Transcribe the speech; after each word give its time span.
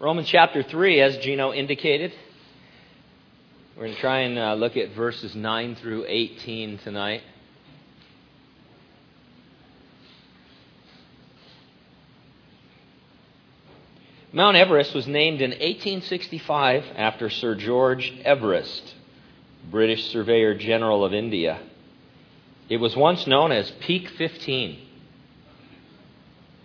Romans 0.00 0.26
chapter 0.28 0.64
3, 0.64 1.00
as 1.00 1.18
Gino 1.18 1.52
indicated, 1.52 2.12
we're 3.76 3.84
going 3.84 3.94
to 3.94 4.00
try 4.00 4.20
and 4.20 4.36
uh, 4.36 4.54
look 4.54 4.76
at 4.76 4.90
verses 4.90 5.36
9 5.36 5.76
through 5.76 6.04
18 6.08 6.78
tonight. 6.78 7.22
Mount 14.32 14.56
Everest 14.56 14.96
was 14.96 15.06
named 15.06 15.40
in 15.40 15.50
1865 15.50 16.84
after 16.96 17.30
Sir 17.30 17.54
George 17.54 18.12
Everest, 18.24 18.94
British 19.70 20.10
Surveyor 20.10 20.56
General 20.56 21.04
of 21.04 21.14
India. 21.14 21.60
It 22.68 22.78
was 22.78 22.96
once 22.96 23.28
known 23.28 23.52
as 23.52 23.70
Peak 23.78 24.08
15. 24.08 24.76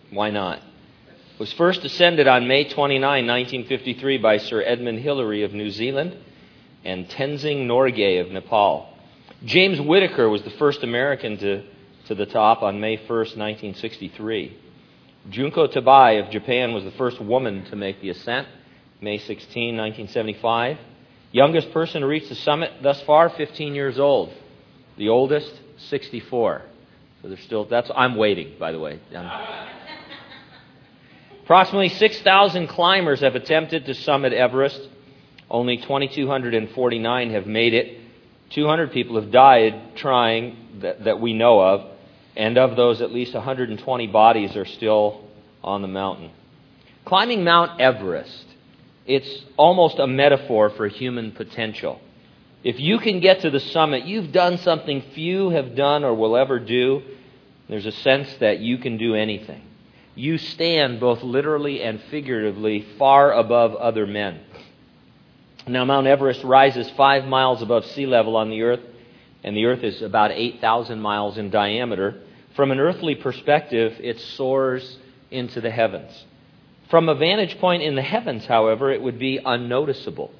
Why 0.09 0.31
not? 0.31 0.63
Was 1.39 1.53
first 1.53 1.85
ascended 1.85 2.27
on 2.27 2.49
May 2.49 2.65
29, 2.65 2.99
1953 3.01 4.17
by 4.17 4.39
Sir 4.39 4.61
Edmund 4.61 4.99
Hillary 4.99 5.43
of 5.43 5.53
New 5.53 5.71
Zealand 5.71 6.17
and 6.83 7.07
Tenzing 7.07 7.65
Norgay 7.65 8.19
of 8.19 8.29
Nepal. 8.29 8.93
James 9.45 9.79
Whittaker 9.79 10.27
was 10.27 10.43
the 10.43 10.49
first 10.49 10.83
American 10.83 11.37
to, 11.37 11.63
to 12.07 12.15
the 12.15 12.25
top 12.25 12.61
on 12.61 12.81
May 12.81 12.97
1, 12.97 13.07
1963. 13.07 14.57
Junko 15.29 15.67
Tabei 15.67 16.21
of 16.21 16.29
Japan 16.29 16.73
was 16.73 16.83
the 16.83 16.91
first 16.91 17.21
woman 17.21 17.63
to 17.69 17.77
make 17.77 18.01
the 18.01 18.09
ascent, 18.09 18.49
May 18.99 19.17
16, 19.17 19.77
1975. 19.77 20.77
Youngest 21.31 21.71
person 21.71 22.01
to 22.01 22.07
reach 22.07 22.27
the 22.27 22.35
summit 22.35 22.83
thus 22.83 23.01
far, 23.03 23.29
15 23.29 23.75
years 23.75 23.97
old. 23.97 24.33
The 24.97 25.07
oldest, 25.07 25.53
64. 25.87 26.63
So 27.21 27.29
there's 27.29 27.39
still, 27.43 27.63
that's, 27.63 27.89
I'm 27.95 28.17
waiting, 28.17 28.55
by 28.59 28.73
the 28.73 28.79
way. 28.79 28.99
Approximately 31.49 31.89
6,000 31.89 32.67
climbers 32.67 33.21
have 33.21 33.33
attempted 33.33 33.87
to 33.87 33.95
summit 33.95 34.33
Everest. 34.33 34.87
Only 35.49 35.77
2,249 35.77 37.31
have 37.31 37.47
made 37.47 37.73
it. 37.73 37.99
200 38.51 38.91
people 38.91 39.19
have 39.19 39.31
died 39.31 39.95
trying 39.95 40.79
that, 40.81 41.05
that 41.05 41.19
we 41.19 41.33
know 41.33 41.59
of. 41.59 41.89
And 42.35 42.59
of 42.59 42.75
those, 42.75 43.01
at 43.01 43.11
least 43.11 43.33
120 43.33 44.05
bodies 44.05 44.55
are 44.55 44.65
still 44.65 45.27
on 45.63 45.81
the 45.81 45.87
mountain. 45.87 46.29
Climbing 47.03 47.43
Mount 47.43 47.81
Everest, 47.81 48.45
it's 49.07 49.43
almost 49.57 49.97
a 49.97 50.05
metaphor 50.05 50.69
for 50.69 50.87
human 50.87 51.31
potential. 51.31 51.99
If 52.63 52.79
you 52.79 52.99
can 52.99 53.21
get 53.21 53.41
to 53.41 53.49
the 53.49 53.59
summit, 53.59 54.05
you've 54.05 54.31
done 54.31 54.59
something 54.59 55.01
few 55.15 55.49
have 55.49 55.75
done 55.75 56.03
or 56.03 56.13
will 56.13 56.37
ever 56.37 56.59
do. 56.59 57.01
There's 57.67 57.87
a 57.87 57.91
sense 57.91 58.31
that 58.35 58.59
you 58.59 58.77
can 58.77 58.99
do 58.99 59.15
anything. 59.15 59.63
You 60.19 60.37
stand 60.37 60.99
both 60.99 61.23
literally 61.23 61.81
and 61.81 62.01
figuratively 62.11 62.85
far 62.97 63.31
above 63.31 63.73
other 63.75 64.05
men. 64.05 64.41
Now, 65.65 65.85
Mount 65.85 66.07
Everest 66.07 66.43
rises 66.43 66.89
five 66.97 67.23
miles 67.23 67.61
above 67.61 67.85
sea 67.85 68.05
level 68.05 68.35
on 68.35 68.49
the 68.49 68.61
Earth, 68.63 68.81
and 69.45 69.55
the 69.55 69.63
Earth 69.63 69.81
is 69.81 70.01
about 70.01 70.31
8,000 70.31 70.99
miles 70.99 71.37
in 71.37 71.49
diameter. 71.49 72.21
From 72.53 72.71
an 72.71 72.81
earthly 72.81 73.15
perspective, 73.15 73.95
it 74.01 74.19
soars 74.19 74.97
into 75.31 75.61
the 75.61 75.71
heavens. 75.71 76.25
From 76.89 77.07
a 77.07 77.15
vantage 77.15 77.57
point 77.57 77.81
in 77.81 77.95
the 77.95 78.01
heavens, 78.01 78.45
however, 78.45 78.91
it 78.91 79.01
would 79.01 79.19
be 79.19 79.37
unnoticeable. 79.37 80.33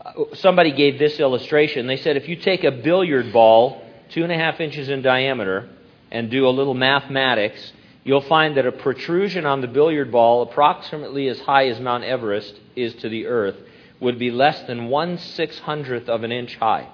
Uh, 0.00 0.12
somebody 0.34 0.70
gave 0.70 1.00
this 1.00 1.18
illustration. 1.18 1.88
They 1.88 1.96
said 1.96 2.16
if 2.16 2.28
you 2.28 2.36
take 2.36 2.62
a 2.62 2.70
billiard 2.70 3.32
ball, 3.32 3.82
two 4.10 4.22
and 4.22 4.30
a 4.30 4.38
half 4.38 4.60
inches 4.60 4.88
in 4.88 5.02
diameter, 5.02 5.68
and 6.12 6.30
do 6.30 6.46
a 6.46 6.50
little 6.50 6.74
mathematics, 6.74 7.72
you'll 8.04 8.22
find 8.22 8.56
that 8.56 8.66
a 8.66 8.72
protrusion 8.72 9.46
on 9.46 9.60
the 9.60 9.66
billiard 9.66 10.10
ball, 10.10 10.42
approximately 10.42 11.28
as 11.28 11.40
high 11.40 11.68
as 11.68 11.80
Mount 11.80 12.04
Everest 12.04 12.54
is 12.74 12.94
to 12.96 13.08
the 13.08 13.26
earth, 13.26 13.56
would 14.00 14.18
be 14.18 14.30
less 14.30 14.62
than 14.64 14.88
one 14.88 15.18
six 15.18 15.58
hundredth 15.60 16.08
of 16.08 16.24
an 16.24 16.32
inch 16.32 16.56
high. 16.56 16.88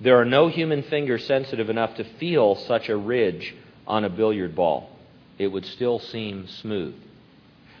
There 0.00 0.20
are 0.20 0.24
no 0.24 0.48
human 0.48 0.82
fingers 0.82 1.26
sensitive 1.26 1.70
enough 1.70 1.96
to 1.96 2.04
feel 2.04 2.56
such 2.56 2.88
a 2.88 2.96
ridge 2.96 3.54
on 3.86 4.04
a 4.04 4.10
billiard 4.10 4.54
ball. 4.54 4.90
It 5.38 5.48
would 5.48 5.66
still 5.66 5.98
seem 5.98 6.46
smooth. 6.46 6.94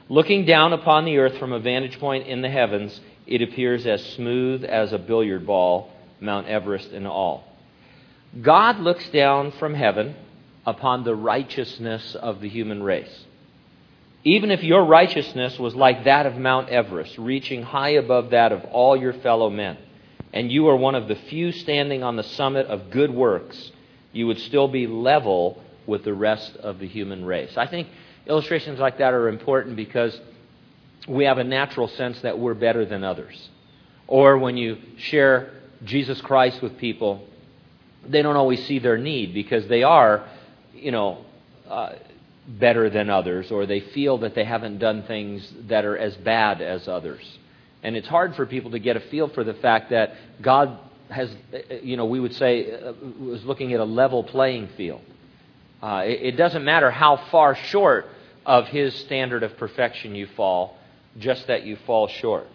Looking 0.08 0.44
down 0.44 0.72
upon 0.72 1.04
the 1.04 1.18
earth 1.18 1.38
from 1.38 1.52
a 1.52 1.60
vantage 1.60 1.98
point 1.98 2.26
in 2.26 2.42
the 2.42 2.48
heavens, 2.50 3.00
it 3.26 3.42
appears 3.42 3.86
as 3.86 4.04
smooth 4.14 4.64
as 4.64 4.92
a 4.92 4.98
billiard 4.98 5.46
ball, 5.46 5.90
Mount 6.20 6.48
Everest 6.48 6.90
and 6.90 7.06
all. 7.06 7.44
God 8.40 8.78
looks 8.78 9.08
down 9.10 9.52
from 9.52 9.74
heaven 9.74 10.16
upon 10.66 11.04
the 11.04 11.14
righteousness 11.14 12.14
of 12.14 12.40
the 12.40 12.48
human 12.48 12.82
race. 12.82 13.24
Even 14.24 14.50
if 14.52 14.62
your 14.62 14.84
righteousness 14.84 15.58
was 15.58 15.74
like 15.74 16.04
that 16.04 16.26
of 16.26 16.36
Mount 16.36 16.68
Everest, 16.68 17.18
reaching 17.18 17.62
high 17.62 17.90
above 17.90 18.30
that 18.30 18.52
of 18.52 18.64
all 18.66 18.96
your 18.96 19.12
fellow 19.14 19.50
men, 19.50 19.76
and 20.32 20.50
you 20.50 20.68
are 20.68 20.76
one 20.76 20.94
of 20.94 21.08
the 21.08 21.16
few 21.16 21.50
standing 21.50 22.02
on 22.02 22.16
the 22.16 22.22
summit 22.22 22.66
of 22.66 22.90
good 22.90 23.12
works, 23.12 23.72
you 24.12 24.26
would 24.28 24.38
still 24.38 24.68
be 24.68 24.86
level 24.86 25.60
with 25.86 26.04
the 26.04 26.14
rest 26.14 26.56
of 26.56 26.78
the 26.78 26.86
human 26.86 27.24
race. 27.24 27.56
I 27.56 27.66
think 27.66 27.88
illustrations 28.26 28.78
like 28.78 28.98
that 28.98 29.12
are 29.12 29.28
important 29.28 29.74
because 29.74 30.18
we 31.08 31.24
have 31.24 31.38
a 31.38 31.44
natural 31.44 31.88
sense 31.88 32.20
that 32.20 32.38
we're 32.38 32.54
better 32.54 32.84
than 32.84 33.02
others. 33.02 33.48
Or 34.06 34.38
when 34.38 34.56
you 34.56 34.78
share 34.98 35.50
Jesus 35.84 36.20
Christ 36.20 36.62
with 36.62 36.78
people, 36.78 37.26
they 38.06 38.22
don't 38.22 38.36
always 38.36 38.64
see 38.66 38.78
their 38.78 38.98
need 38.98 39.34
because 39.34 39.66
they 39.68 39.82
are, 39.82 40.28
you 40.74 40.90
know, 40.90 41.24
uh, 41.68 41.94
better 42.46 42.90
than 42.90 43.08
others, 43.08 43.50
or 43.50 43.66
they 43.66 43.80
feel 43.80 44.18
that 44.18 44.34
they 44.34 44.44
haven't 44.44 44.78
done 44.78 45.04
things 45.04 45.48
that 45.68 45.84
are 45.84 45.96
as 45.96 46.14
bad 46.16 46.60
as 46.60 46.88
others. 46.88 47.38
And 47.82 47.96
it's 47.96 48.08
hard 48.08 48.34
for 48.34 48.46
people 48.46 48.72
to 48.72 48.78
get 48.78 48.96
a 48.96 49.00
feel 49.00 49.28
for 49.28 49.44
the 49.44 49.54
fact 49.54 49.90
that 49.90 50.14
God 50.40 50.78
has, 51.08 51.34
you 51.82 51.96
know, 51.96 52.06
we 52.06 52.20
would 52.20 52.34
say, 52.34 52.72
uh, 52.72 52.92
was 53.20 53.44
looking 53.44 53.72
at 53.72 53.80
a 53.80 53.84
level 53.84 54.24
playing 54.24 54.68
field. 54.76 55.02
Uh, 55.82 56.02
it, 56.06 56.22
it 56.22 56.36
doesn't 56.36 56.64
matter 56.64 56.90
how 56.90 57.16
far 57.30 57.54
short 57.54 58.06
of 58.46 58.66
His 58.68 58.94
standard 58.94 59.42
of 59.42 59.56
perfection 59.56 60.14
you 60.14 60.26
fall, 60.36 60.76
just 61.18 61.46
that 61.48 61.64
you 61.64 61.76
fall 61.86 62.08
short. 62.08 62.46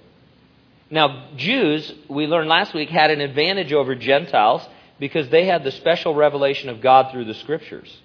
Now, 0.90 1.30
Jews, 1.36 1.94
we 2.10 2.28
learned 2.28 2.50
last 2.50 2.74
week, 2.74 2.90
had 2.90 3.12
an 3.12 3.20
advantage 3.20 3.74
over 3.74 3.96
Gentiles 3.96 4.66
because 5.00 5.30
they 5.30 5.46
had 5.46 5.64
the 5.64 5.72
special 5.72 6.16
revelation 6.16 6.70
of 6.70 6.82
God 6.82 7.12
through 7.12 7.26
the 7.26 7.34
Scriptures. 7.36 7.96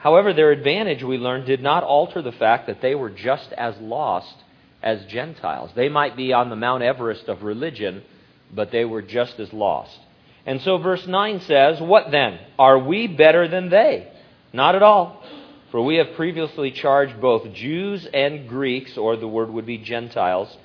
However, 0.00 0.32
their 0.32 0.50
advantage, 0.50 1.02
we 1.02 1.18
learned, 1.18 1.44
did 1.44 1.62
not 1.62 1.84
alter 1.84 2.22
the 2.22 2.32
fact 2.32 2.66
that 2.66 2.80
they 2.80 2.94
were 2.94 3.10
just 3.10 3.52
as 3.52 3.76
lost 3.78 4.34
as 4.82 5.04
Gentiles. 5.04 5.70
They 5.76 5.90
might 5.90 6.16
be 6.16 6.32
on 6.32 6.48
the 6.48 6.56
Mount 6.56 6.82
Everest 6.82 7.28
of 7.28 7.42
religion, 7.42 8.02
but 8.50 8.70
they 8.70 8.86
were 8.86 9.02
just 9.02 9.38
as 9.38 9.52
lost. 9.52 9.98
And 10.46 10.62
so 10.62 10.78
verse 10.78 11.06
9 11.06 11.40
says, 11.40 11.82
What 11.82 12.10
then? 12.10 12.38
Are 12.58 12.78
we 12.78 13.08
better 13.08 13.46
than 13.46 13.68
they? 13.68 14.10
Not 14.54 14.74
at 14.74 14.82
all. 14.82 15.22
For 15.70 15.84
we 15.84 15.96
have 15.96 16.16
previously 16.16 16.70
charged 16.70 17.20
both 17.20 17.52
Jews 17.52 18.06
and 18.06 18.48
Greeks, 18.48 18.96
or 18.96 19.16
the 19.16 19.28
word 19.28 19.50
would 19.50 19.66
be 19.66 19.76
Gentiles. 19.76 20.56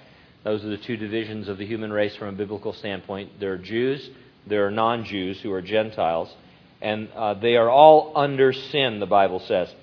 Those 0.46 0.64
are 0.64 0.70
the 0.70 0.78
two 0.78 0.96
divisions 0.96 1.50
of 1.50 1.58
the 1.58 1.66
human 1.66 1.92
race 1.92 2.16
from 2.16 2.30
a 2.30 2.38
biblical 2.38 2.72
standpoint. 2.72 3.38
There 3.42 3.52
are 3.52 3.58
Jews, 3.58 4.10
there 4.48 4.66
are 4.66 4.72
non 4.72 5.04
Jews 5.04 5.42
who 5.42 5.52
are 5.52 5.62
Gentiles, 5.62 6.34
and 6.82 7.10
uh, 7.16 7.34
they 7.36 7.56
are 7.56 7.70
all 7.70 8.14
under 8.16 8.54
sin, 8.54 9.00
the 9.00 9.06
Bible 9.06 9.40
says. 9.40 9.74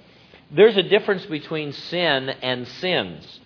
There's 0.50 0.76
a 0.76 0.82
difference 0.82 1.24
between 1.26 1.72
sin 1.72 2.28
and 2.28 2.68
sins. 2.68 3.40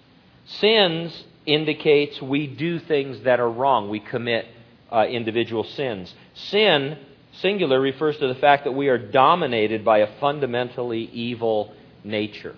Sins 0.46 1.24
indicates 1.44 2.20
we 2.20 2.46
do 2.46 2.78
things 2.80 3.20
that 3.22 3.40
are 3.40 3.50
wrong, 3.50 3.88
we 3.88 4.00
commit 4.00 4.46
uh, 4.90 5.06
individual 5.06 5.64
sins. 5.64 6.12
Sin, 6.34 6.98
singular, 7.40 7.80
refers 7.80 8.16
to 8.18 8.28
the 8.28 8.34
fact 8.34 8.64
that 8.64 8.72
we 8.72 8.88
are 8.88 8.98
dominated 8.98 9.84
by 9.84 9.98
a 9.98 10.18
fundamentally 10.18 11.04
evil 11.12 11.72
nature. 12.04 12.56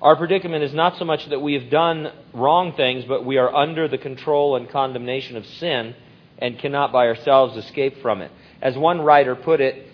Our 0.00 0.16
predicament 0.16 0.62
is 0.62 0.74
not 0.74 0.98
so 0.98 1.04
much 1.04 1.26
that 1.30 1.40
we 1.40 1.54
have 1.54 1.70
done 1.70 2.12
wrong 2.32 2.74
things, 2.74 3.04
but 3.06 3.24
we 3.24 3.38
are 3.38 3.54
under 3.54 3.88
the 3.88 3.98
control 3.98 4.56
and 4.56 4.68
condemnation 4.68 5.36
of 5.36 5.46
sin 5.46 5.94
and 6.38 6.58
cannot 6.58 6.92
by 6.92 7.06
ourselves 7.06 7.56
escape 7.56 8.02
from 8.02 8.20
it. 8.20 8.30
As 8.64 8.76
one 8.78 9.02
writer 9.02 9.36
put 9.36 9.60
it, 9.60 9.86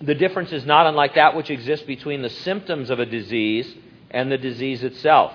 the 0.00 0.16
difference 0.16 0.52
is 0.52 0.66
not 0.66 0.86
unlike 0.86 1.14
that 1.14 1.36
which 1.36 1.48
exists 1.48 1.86
between 1.86 2.22
the 2.22 2.28
symptoms 2.28 2.90
of 2.90 2.98
a 2.98 3.06
disease 3.06 3.72
and 4.10 4.30
the 4.30 4.36
disease 4.36 4.82
itself. 4.82 5.32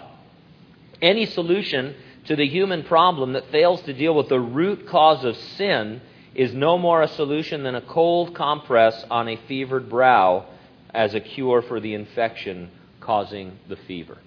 Any 1.02 1.26
solution 1.26 1.96
to 2.26 2.36
the 2.36 2.48
human 2.48 2.84
problem 2.84 3.34
that 3.34 3.50
fails 3.50 3.82
to 3.84 3.94
deal 3.94 4.14
with 4.14 4.28
the 4.28 4.40
root 4.40 4.88
cause 4.88 5.24
of 5.24 5.38
sin 5.38 6.02
is 6.36 6.54
no 6.54 6.78
more 6.78 7.02
a 7.02 7.08
solution 7.08 7.64
than 7.64 7.76
a 7.76 7.82
cold 7.82 8.36
compress 8.36 9.06
on 9.10 9.30
a 9.30 9.40
fevered 9.48 9.90
brow 9.90 10.46
as 10.94 11.16
a 11.16 11.20
cure 11.22 11.62
for 11.62 11.80
the 11.80 11.94
infection 11.94 12.70
causing 13.00 13.58
the 13.70 13.78
fever. 13.88 14.18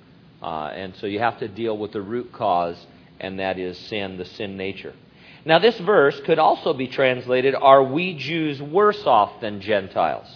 Uh, 0.42 0.70
and 0.74 0.96
so 0.96 1.06
you 1.06 1.18
have 1.18 1.38
to 1.38 1.48
deal 1.48 1.76
with 1.76 1.92
the 1.92 2.00
root 2.00 2.32
cause, 2.32 2.86
and 3.20 3.38
that 3.38 3.58
is 3.58 3.78
sin, 3.78 4.16
the 4.16 4.24
sin 4.24 4.56
nature. 4.56 4.94
Now, 5.44 5.58
this 5.58 5.78
verse 5.80 6.20
could 6.24 6.38
also 6.38 6.72
be 6.72 6.86
translated 6.86 7.54
Are 7.54 7.82
we 7.82 8.14
Jews 8.14 8.62
worse 8.62 9.02
off 9.04 9.40
than 9.40 9.60
Gentiles? 9.60 10.26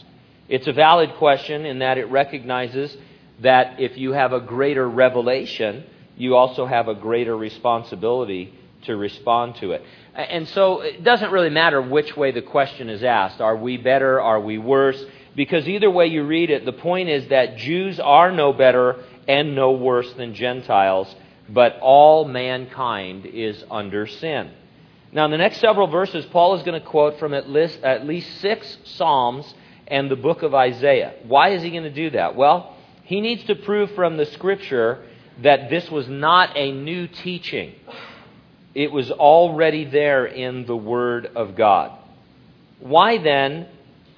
It's 0.49 0.67
a 0.67 0.73
valid 0.73 1.15
question 1.15 1.65
in 1.65 1.81
that 1.81 1.99
it 1.99 2.07
recognizes 2.11 2.97
that 3.41 3.81
if 3.81 3.97
you 3.97 4.13
have 4.13 4.33
a 4.33 4.41
greater 4.41 4.89
revelation, 4.89 5.85
you 6.17 6.35
also 6.35 6.67
have 6.67 6.89
a 6.89 6.95
greater 6.95 7.37
responsibility 7.37 8.55
to 8.85 8.97
respond 8.97 9.57
to 9.57 9.73
it. 9.73 9.83
And 10.15 10.49
so 10.49 10.81
it 10.81 11.05
doesn't 11.05 11.31
really 11.31 11.51
matter 11.51 11.83
which 11.83 12.17
way 12.17 12.33
the 12.33 12.43
question 12.43 12.89
is 12.89 13.03
asked. 13.03 13.41
Are 13.41 13.57
we 13.57 13.77
better? 13.77 14.21
Are 14.21 14.41
we 14.41 14.59
worse? 14.59 15.03
Because 15.35 15.69
either 15.69 15.91
way 15.91 16.07
you 16.07 16.25
read 16.25 16.51
it, 16.51 16.65
the 16.65 16.73
point 16.73 17.11
is 17.11 17.29
that 17.29 17.59
Jews 17.59 18.01
are 18.01 18.33
no 18.33 18.53
better 18.53 19.05
and 19.29 19.55
no 19.55 19.73
worse 19.73 20.11
than 20.15 20.35
Gentiles, 20.35 21.15
but 21.49 21.79
all 21.81 22.25
mankind 22.25 23.27
is 23.27 23.63
under 23.71 24.07
sin. 24.07 24.51
Now, 25.17 25.25
in 25.25 25.31
the 25.31 25.39
next 25.39 25.61
several 25.61 25.87
verses, 25.87 26.27
Paul 26.27 26.57
is 26.57 26.63
going 26.63 26.79
to 26.79 26.87
quote 26.87 27.19
from 27.19 27.33
at 27.33 27.49
least, 27.49 27.83
at 27.83 28.07
least 28.07 28.39
six 28.43 28.77
Psalms 28.85 29.55
and 29.87 30.11
the 30.11 30.17
book 30.17 30.43
of 30.43 30.55
Isaiah. 30.55 31.15
Why 31.27 31.55
is 31.55 31.63
he 31.63 31.71
going 31.71 31.85
to 31.85 31.91
do 31.91 32.11
that? 32.11 32.37
Well, 32.37 32.77
he 33.05 33.23
needs 33.23 33.43
to 33.45 33.55
prove 33.55 33.93
from 33.93 34.19
the 34.19 34.27
Scripture 34.27 35.07
that 35.43 35.71
this 35.71 35.91
was 35.91 36.07
not 36.07 36.55
a 36.55 36.71
new 36.71 37.09
teaching. 37.09 37.73
It 38.75 38.93
was 38.93 39.11
already 39.11 39.87
there 39.87 40.27
in 40.27 40.67
the 40.67 40.77
Word 40.77 41.31
of 41.35 41.57
God. 41.57 41.99
Why 42.81 43.17
then 43.17 43.69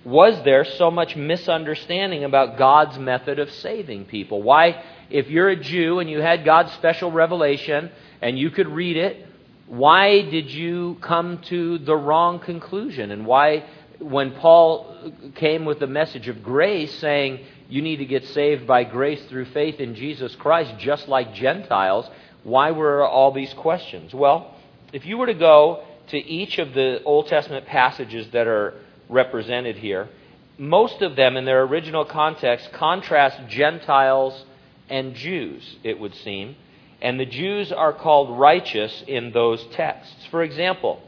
was 0.04 0.42
there 0.42 0.64
so 0.64 0.90
much 0.90 1.14
misunderstanding 1.14 2.24
about 2.24 2.58
God's 2.58 2.98
method 2.98 3.38
of 3.38 3.52
saving 3.52 4.06
people? 4.06 4.42
Why, 4.42 4.82
if 5.10 5.28
you're 5.28 5.48
a 5.48 5.54
Jew 5.54 6.00
and 6.00 6.10
you 6.10 6.20
had 6.20 6.44
God's 6.44 6.72
special 6.72 7.12
revelation 7.12 7.92
and 8.20 8.36
you 8.36 8.50
could 8.50 8.66
read 8.66 8.96
it, 8.96 9.27
why 9.68 10.22
did 10.22 10.50
you 10.50 10.96
come 11.02 11.38
to 11.48 11.78
the 11.78 11.96
wrong 11.96 12.40
conclusion? 12.40 13.10
And 13.10 13.26
why, 13.26 13.66
when 13.98 14.32
Paul 14.32 15.12
came 15.34 15.66
with 15.66 15.78
the 15.78 15.86
message 15.86 16.26
of 16.26 16.42
grace, 16.42 16.92
saying 17.00 17.44
you 17.68 17.82
need 17.82 17.96
to 17.96 18.06
get 18.06 18.26
saved 18.28 18.66
by 18.66 18.84
grace 18.84 19.22
through 19.26 19.44
faith 19.46 19.78
in 19.78 19.94
Jesus 19.94 20.34
Christ, 20.36 20.78
just 20.78 21.06
like 21.06 21.34
Gentiles, 21.34 22.08
why 22.44 22.70
were 22.70 23.06
all 23.06 23.30
these 23.30 23.52
questions? 23.54 24.14
Well, 24.14 24.54
if 24.94 25.04
you 25.04 25.18
were 25.18 25.26
to 25.26 25.34
go 25.34 25.84
to 26.08 26.16
each 26.16 26.58
of 26.58 26.72
the 26.72 27.02
Old 27.04 27.26
Testament 27.26 27.66
passages 27.66 28.26
that 28.32 28.46
are 28.46 28.72
represented 29.10 29.76
here, 29.76 30.08
most 30.56 31.02
of 31.02 31.14
them 31.14 31.36
in 31.36 31.44
their 31.44 31.62
original 31.62 32.06
context 32.06 32.72
contrast 32.72 33.38
Gentiles 33.48 34.46
and 34.88 35.14
Jews, 35.14 35.76
it 35.84 36.00
would 36.00 36.14
seem. 36.14 36.56
And 37.00 37.18
the 37.18 37.26
Jews 37.26 37.70
are 37.70 37.92
called 37.92 38.38
righteous 38.38 39.04
in 39.06 39.32
those 39.32 39.64
texts. 39.72 40.26
For 40.30 40.42
example, 40.42 41.00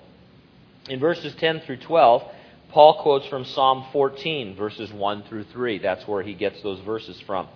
in 0.88 1.00
verses 1.00 1.34
10 1.34 1.60
through 1.60 1.78
12, 1.78 2.22
Paul 2.70 3.02
quotes 3.02 3.26
from 3.26 3.44
Psalm 3.44 3.86
14, 3.92 4.54
verses 4.54 4.92
1 4.92 5.24
through 5.24 5.44
3. 5.44 5.78
That's 5.78 6.06
where 6.06 6.22
he 6.22 6.34
gets 6.34 6.62
those 6.62 6.80
verses 6.80 7.20
from. 7.26 7.48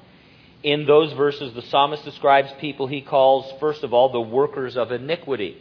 In 0.65 0.87
those 0.87 1.13
verses, 1.13 1.55
the 1.55 1.63
psalmist 1.63 2.05
describes 2.05 2.51
people 2.59 2.87
he 2.87 3.03
calls, 3.03 3.53
first 3.61 3.85
of 3.85 3.93
all, 3.93 4.11
the 4.11 4.21
workers 4.21 4.77
of 4.77 4.91
iniquity. 4.91 5.57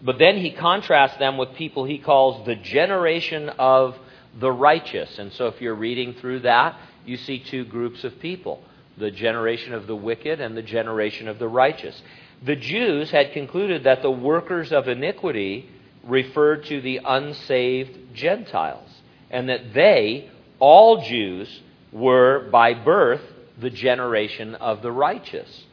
But 0.00 0.18
then 0.18 0.36
he 0.36 0.52
contrasts 0.52 1.18
them 1.18 1.38
with 1.38 1.54
people 1.54 1.84
he 1.84 1.98
calls 1.98 2.44
the 2.46 2.56
generation 2.56 3.48
of 3.58 3.96
the 4.38 4.52
righteous. 4.52 5.18
And 5.18 5.32
so 5.32 5.46
if 5.46 5.60
you're 5.60 5.74
reading 5.74 6.14
through 6.14 6.40
that, 6.40 6.78
you 7.04 7.16
see 7.16 7.38
two 7.38 7.64
groups 7.64 8.04
of 8.04 8.20
people 8.20 8.62
the 8.96 9.10
generation 9.10 9.74
of 9.74 9.86
the 9.86 9.96
wicked 9.96 10.40
and 10.40 10.56
the 10.56 10.62
generation 10.62 11.28
of 11.28 11.38
the 11.38 11.48
righteous. 11.48 12.00
The 12.44 12.56
Jews 12.56 13.10
had 13.10 13.32
concluded 13.32 13.84
that 13.84 14.02
the 14.02 14.10
workers 14.10 14.72
of 14.72 14.88
iniquity 14.88 15.68
referred 16.04 16.64
to 16.66 16.80
the 16.80 17.00
unsaved 17.04 18.14
Gentiles, 18.14 18.88
and 19.30 19.48
that 19.48 19.72
they, 19.72 20.30
all 20.58 21.02
Jews, 21.02 21.60
were 21.92 22.48
by 22.50 22.74
birth 22.74 23.22
the 23.60 23.70
generation 23.70 24.54
of 24.56 24.82
the 24.82 24.90
righteous. 24.90 25.64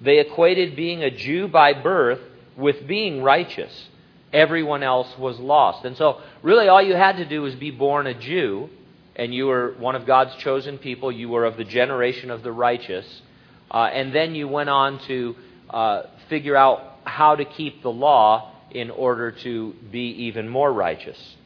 They 0.00 0.18
equated 0.18 0.76
being 0.76 1.02
a 1.02 1.10
Jew 1.10 1.48
by 1.48 1.72
birth 1.72 2.20
with 2.56 2.86
being 2.86 3.22
righteous. 3.22 3.88
Everyone 4.32 4.82
else 4.82 5.08
was 5.18 5.38
lost. 5.38 5.84
And 5.84 5.96
so, 5.96 6.20
really, 6.42 6.68
all 6.68 6.82
you 6.82 6.94
had 6.94 7.16
to 7.16 7.24
do 7.24 7.42
was 7.42 7.54
be 7.54 7.70
born 7.70 8.06
a 8.06 8.14
Jew, 8.14 8.68
and 9.20 9.34
you 9.34 9.46
were 9.46 9.74
one 9.78 9.94
of 9.94 10.06
God's 10.06 10.34
chosen 10.36 10.78
people. 10.78 11.12
You 11.12 11.28
were 11.28 11.44
of 11.44 11.56
the 11.56 11.64
generation 11.64 12.30
of 12.30 12.42
the 12.42 12.50
righteous. 12.50 13.06
Uh, 13.70 13.84
and 13.92 14.12
then 14.12 14.34
you 14.34 14.48
went 14.48 14.68
on 14.68 14.98
to 15.06 15.36
uh, 15.68 16.02
figure 16.28 16.56
out 16.56 16.82
how 17.04 17.36
to 17.36 17.44
keep 17.44 17.82
the 17.82 17.92
law 17.92 18.52
in 18.70 18.90
order 18.90 19.30
to 19.30 19.74
be 19.92 20.10
even 20.26 20.48
more 20.48 20.72
righteous. 20.72 21.36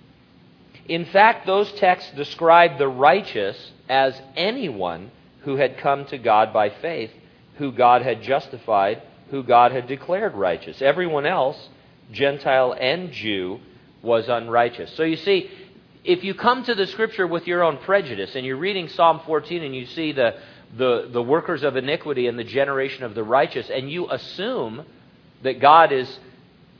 In 0.86 1.04
fact, 1.06 1.46
those 1.46 1.70
texts 1.72 2.10
describe 2.16 2.78
the 2.78 2.88
righteous 2.88 3.72
as 3.88 4.18
anyone 4.36 5.10
who 5.40 5.56
had 5.56 5.76
come 5.78 6.06
to 6.06 6.16
God 6.18 6.52
by 6.52 6.70
faith, 6.70 7.10
who 7.56 7.72
God 7.72 8.00
had 8.02 8.22
justified 8.22 9.02
who 9.30 9.42
God 9.42 9.72
had 9.72 9.86
declared 9.86 10.34
righteous. 10.34 10.80
Everyone 10.82 11.26
else, 11.26 11.68
Gentile 12.12 12.74
and 12.78 13.10
Jew, 13.12 13.60
was 14.02 14.28
unrighteous. 14.28 14.92
So 14.96 15.02
you 15.02 15.16
see, 15.16 15.50
if 16.04 16.22
you 16.22 16.34
come 16.34 16.62
to 16.64 16.74
the 16.74 16.86
scripture 16.86 17.26
with 17.26 17.46
your 17.46 17.62
own 17.62 17.78
prejudice 17.78 18.34
and 18.34 18.44
you're 18.44 18.58
reading 18.58 18.88
Psalm 18.88 19.22
14 19.24 19.62
and 19.62 19.74
you 19.74 19.86
see 19.86 20.12
the, 20.12 20.38
the, 20.76 21.08
the 21.10 21.22
workers 21.22 21.62
of 21.62 21.76
iniquity 21.76 22.26
and 22.26 22.38
the 22.38 22.44
generation 22.44 23.04
of 23.04 23.14
the 23.14 23.22
righteous, 23.22 23.70
and 23.70 23.90
you 23.90 24.10
assume 24.10 24.84
that 25.42 25.60
God 25.60 25.92
is 25.92 26.18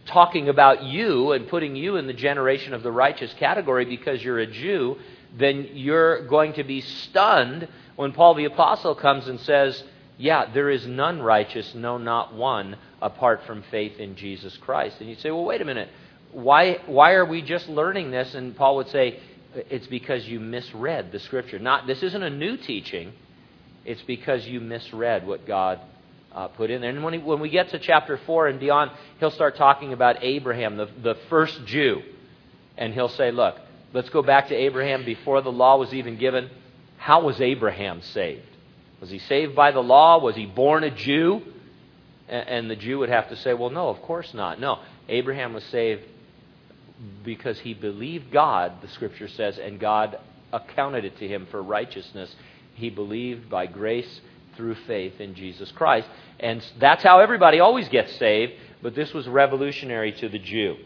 talking 0.07 0.51
about 0.51 0.83
you 0.83 1.33
and 1.33 1.49
putting 1.49 1.75
you 1.75 1.97
in 1.97 2.07
the 2.07 2.13
generation 2.13 2.75
of 2.75 2.83
the 2.83 2.93
righteous 2.93 3.33
category 3.39 3.87
because 3.87 4.23
you're 4.23 4.39
a 4.39 4.47
Jew, 4.47 4.99
then 5.37 5.71
you're 5.73 6.27
going 6.27 6.53
to 6.55 6.65
be 6.65 6.83
stunned 6.83 7.67
when 7.97 8.13
Paul 8.13 8.35
the 8.35 8.45
Apostle 8.45 8.95
comes 8.95 9.27
and 9.27 9.41
says, 9.41 9.83
yeah, 10.19 10.53
there 10.53 10.69
is 10.69 10.87
none 10.87 11.23
righteous, 11.23 11.75
no, 11.75 11.97
not 11.97 12.35
one, 12.35 12.77
apart 13.01 13.41
from 13.47 13.65
faith 13.71 13.99
in 13.99 14.17
Jesus 14.17 14.57
Christ. 14.59 15.01
And 15.01 15.09
you 15.09 15.17
say, 15.17 15.31
well, 15.31 15.45
wait 15.45 15.63
a 15.63 15.65
minute. 15.65 15.89
Why, 16.35 16.81
why 16.87 17.13
are 17.13 17.25
we 17.25 17.43
just 17.43 17.69
learning 17.69 18.11
this? 18.11 18.35
And 18.35 18.57
Paul 18.57 18.77
would 18.77 18.89
say, 18.89 19.21
it's 19.55 19.87
because 19.87 20.27
you 20.27 20.41
misread 20.41 21.13
the 21.13 21.21
Scripture. 21.21 21.61
Not, 21.61 21.87
this 21.87 22.03
isn't 22.03 22.23
a 22.23 22.29
new 22.29 22.57
teaching. 22.57 23.13
It's 23.85 24.03
because 24.03 24.45
you 24.45 24.61
misread 24.61 25.25
what 25.25 25.47
God 25.47 25.81
uh, 26.33 26.49
put 26.49 26.71
in 26.71 26.81
there. 26.81 26.91
And 26.91 27.05
when, 27.05 27.15
he, 27.15 27.21
when 27.21 27.39
we 27.39 27.51
get 27.51 27.69
to 27.69 27.79
chapter 27.79 28.19
4 28.27 28.49
and 28.49 28.59
beyond, 28.59 28.91
he'll 29.21 29.31
start 29.31 29.55
talking 29.55 29.93
about 29.93 30.25
Abraham, 30.25 30.77
the, 30.77 30.87
the 31.03 31.15
first 31.31 31.67
Jew. 31.67 32.03
And 32.77 32.93
he'll 32.93 33.09
say, 33.11 33.31
look, 33.31 33.55
let's 33.93 34.11
go 34.11 34.21
back 34.21 34.49
to 34.49 34.57
Abraham 34.57 35.05
before 35.05 35.41
the 35.41 35.53
law 35.53 35.79
was 35.79 35.95
even 35.95 36.19
given. 36.19 36.51
How 36.97 37.23
was 37.23 37.41
Abraham 37.41 38.03
saved? 38.03 38.43
Was 39.01 39.09
he 39.09 39.21
saved 39.21 39.55
by 39.55 39.71
the 39.71 39.83
law? 39.83 40.19
Was 40.19 40.35
he 40.35 40.47
born 40.47 40.83
a 40.83 40.91
Jew? 40.91 41.43
And 42.27 42.69
the 42.69 42.75
Jew 42.75 42.99
would 42.99 43.11
have 43.11 43.29
to 43.29 43.37
say, 43.37 43.55
well, 43.55 43.71
no, 43.71 43.89
of 43.89 44.03
course 44.03 44.35
not. 44.35 44.59
No, 44.59 44.81
Abraham 45.09 45.53
was 45.53 45.63
saved 45.65 46.03
because 47.25 47.59
he 47.59 47.75
believed 47.75 48.31
God, 48.31 48.81
the 48.83 48.89
scripture 48.89 49.29
says, 49.29 49.59
and 49.59 49.81
God 49.81 50.19
accounted 50.53 51.05
it 51.05 51.19
to 51.19 51.29
him 51.29 51.47
for 51.51 51.63
righteousness. 51.63 52.35
He 52.75 52.91
believed 52.91 53.51
by 53.51 53.67
grace 53.67 54.21
through 54.57 54.77
faith 54.87 55.21
in 55.21 55.35
Jesus 55.35 55.73
Christ. 55.73 56.09
And 56.39 56.65
that's 56.79 57.03
how 57.03 57.21
everybody 57.21 57.61
always 57.61 57.89
gets 57.89 58.15
saved, 58.17 58.53
but 58.83 58.95
this 58.95 59.13
was 59.13 59.27
revolutionary 59.27 60.13
to 60.13 60.29
the 60.29 60.39
Jew. 60.39 60.77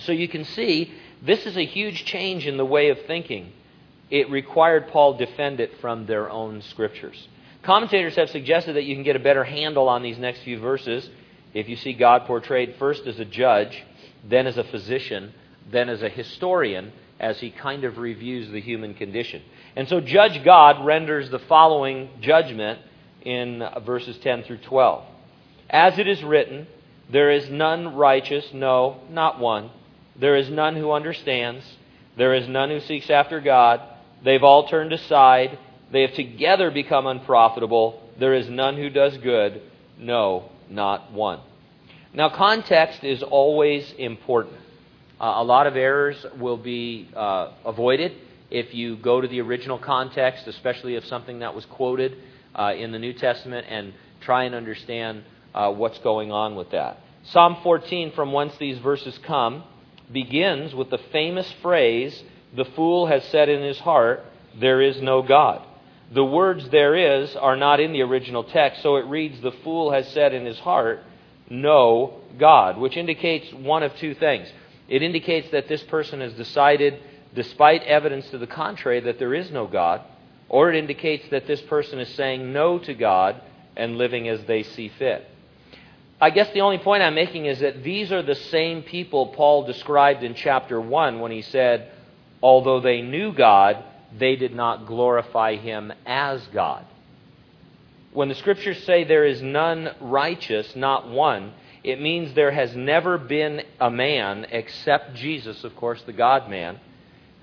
So 0.00 0.12
you 0.12 0.28
can 0.28 0.44
see 0.44 0.92
this 1.22 1.46
is 1.46 1.56
a 1.56 1.64
huge 1.64 2.04
change 2.04 2.46
in 2.46 2.56
the 2.56 2.64
way 2.64 2.90
of 2.90 2.98
thinking 3.06 3.52
it 4.10 4.28
required 4.28 4.88
Paul 4.88 5.14
defend 5.14 5.60
it 5.60 5.78
from 5.80 6.06
their 6.06 6.28
own 6.28 6.62
scriptures. 6.62 7.28
Commentators 7.62 8.16
have 8.16 8.30
suggested 8.30 8.74
that 8.74 8.84
you 8.84 8.94
can 8.94 9.04
get 9.04 9.14
a 9.14 9.20
better 9.20 9.44
handle 9.44 9.88
on 9.88 10.02
these 10.02 10.18
next 10.18 10.40
few 10.40 10.58
verses 10.58 11.08
if 11.52 11.68
you 11.68 11.76
see 11.76 11.92
God 11.92 12.26
portrayed 12.26 12.76
first 12.78 13.06
as 13.06 13.18
a 13.18 13.24
judge, 13.24 13.84
then 14.24 14.46
as 14.46 14.56
a 14.56 14.64
physician, 14.64 15.32
then 15.70 15.88
as 15.88 16.02
a 16.02 16.08
historian, 16.08 16.92
as 17.18 17.38
he 17.40 17.50
kind 17.50 17.84
of 17.84 17.98
reviews 17.98 18.50
the 18.50 18.60
human 18.60 18.94
condition. 18.94 19.42
And 19.76 19.88
so, 19.88 20.00
Judge 20.00 20.42
God 20.44 20.84
renders 20.84 21.30
the 21.30 21.38
following 21.38 22.10
judgment 22.20 22.80
in 23.22 23.62
verses 23.84 24.18
10 24.18 24.44
through 24.44 24.58
12. 24.58 25.04
As 25.68 25.98
it 25.98 26.08
is 26.08 26.22
written, 26.22 26.66
there 27.10 27.30
is 27.30 27.48
none 27.50 27.94
righteous, 27.94 28.46
no, 28.52 29.00
not 29.10 29.38
one. 29.38 29.70
There 30.16 30.36
is 30.36 30.50
none 30.50 30.76
who 30.76 30.92
understands. 30.92 31.64
There 32.16 32.34
is 32.34 32.48
none 32.48 32.70
who 32.70 32.80
seeks 32.80 33.10
after 33.10 33.40
God. 33.40 33.80
They've 34.24 34.42
all 34.42 34.68
turned 34.68 34.92
aside. 34.92 35.58
They 35.92 36.02
have 36.02 36.14
together 36.14 36.70
become 36.70 37.06
unprofitable. 37.06 38.02
There 38.18 38.34
is 38.34 38.48
none 38.48 38.76
who 38.76 38.90
does 38.90 39.16
good. 39.18 39.62
No, 39.98 40.50
not 40.68 41.12
one. 41.12 41.40
Now, 42.12 42.28
context 42.28 43.04
is 43.04 43.22
always 43.22 43.92
important. 43.96 44.56
Uh, 45.20 45.34
a 45.36 45.44
lot 45.44 45.68
of 45.68 45.76
errors 45.76 46.26
will 46.38 46.56
be 46.56 47.08
uh, 47.14 47.52
avoided 47.64 48.12
if 48.50 48.74
you 48.74 48.96
go 48.96 49.20
to 49.20 49.28
the 49.28 49.40
original 49.40 49.78
context, 49.78 50.48
especially 50.48 50.96
if 50.96 51.04
something 51.04 51.38
that 51.38 51.54
was 51.54 51.64
quoted 51.66 52.16
uh, 52.54 52.72
in 52.76 52.90
the 52.90 52.98
New 52.98 53.12
Testament, 53.12 53.66
and 53.68 53.92
try 54.22 54.44
and 54.44 54.56
understand 54.56 55.22
uh, 55.54 55.70
what's 55.70 55.98
going 55.98 56.32
on 56.32 56.56
with 56.56 56.72
that. 56.72 56.98
Psalm 57.24 57.58
14, 57.62 58.12
from 58.12 58.32
whence 58.32 58.56
these 58.58 58.78
verses 58.78 59.16
come, 59.24 59.62
begins 60.10 60.74
with 60.74 60.90
the 60.90 60.98
famous 61.12 61.52
phrase 61.62 62.24
the 62.56 62.64
fool 62.64 63.06
has 63.06 63.24
said 63.26 63.48
in 63.48 63.62
his 63.62 63.78
heart, 63.78 64.24
There 64.58 64.82
is 64.82 65.00
no 65.00 65.22
God. 65.22 65.64
The 66.12 66.24
words 66.24 66.68
there 66.70 67.22
is 67.22 67.36
are 67.36 67.56
not 67.56 67.78
in 67.78 67.92
the 67.92 68.02
original 68.02 68.42
text, 68.42 68.82
so 68.82 68.96
it 68.96 69.06
reads, 69.06 69.40
The 69.40 69.52
fool 69.62 69.92
has 69.92 70.08
said 70.08 70.34
in 70.34 70.44
his 70.44 70.58
heart, 70.58 71.04
No 71.50 72.20
God, 72.38 72.78
which 72.78 72.96
indicates 72.96 73.52
one 73.52 73.82
of 73.82 73.94
two 73.96 74.14
things. 74.14 74.50
It 74.88 75.02
indicates 75.02 75.50
that 75.50 75.68
this 75.68 75.82
person 75.82 76.20
has 76.20 76.32
decided, 76.34 77.00
despite 77.34 77.82
evidence 77.82 78.30
to 78.30 78.38
the 78.38 78.46
contrary, 78.46 79.00
that 79.00 79.18
there 79.18 79.34
is 79.34 79.50
no 79.50 79.66
God, 79.66 80.00
or 80.48 80.72
it 80.72 80.76
indicates 80.76 81.28
that 81.30 81.46
this 81.46 81.60
person 81.62 81.98
is 81.98 82.08
saying 82.14 82.52
no 82.52 82.78
to 82.78 82.94
God 82.94 83.40
and 83.76 83.98
living 83.98 84.28
as 84.28 84.44
they 84.44 84.62
see 84.62 84.88
fit. 84.88 85.26
I 86.20 86.30
guess 86.30 86.52
the 86.52 86.60
only 86.60 86.78
point 86.78 87.02
I'm 87.02 87.14
making 87.14 87.46
is 87.46 87.60
that 87.60 87.82
these 87.82 88.12
are 88.12 88.22
the 88.22 88.34
same 88.34 88.82
people 88.82 89.28
Paul 89.28 89.64
described 89.64 90.22
in 90.22 90.34
chapter 90.34 90.80
1 90.80 91.18
when 91.20 91.32
he 91.32 91.42
said, 91.42 91.90
Although 92.42 92.80
they 92.80 93.00
knew 93.00 93.32
God, 93.32 93.82
they 94.16 94.36
did 94.36 94.54
not 94.54 94.86
glorify 94.86 95.56
him 95.56 95.92
as 96.04 96.46
God. 96.48 96.84
When 98.12 98.28
the 98.28 98.34
scriptures 98.34 98.82
say 98.84 99.04
there 99.04 99.24
is 99.24 99.40
none 99.40 99.90
righteous, 100.00 100.74
not 100.74 101.08
one, 101.08 101.52
it 101.84 102.00
means 102.00 102.34
there 102.34 102.50
has 102.50 102.74
never 102.74 103.16
been 103.18 103.62
a 103.80 103.90
man, 103.90 104.46
except 104.50 105.14
Jesus, 105.14 105.64
of 105.64 105.76
course, 105.76 106.02
the 106.02 106.12
God 106.12 106.50
man, 106.50 106.78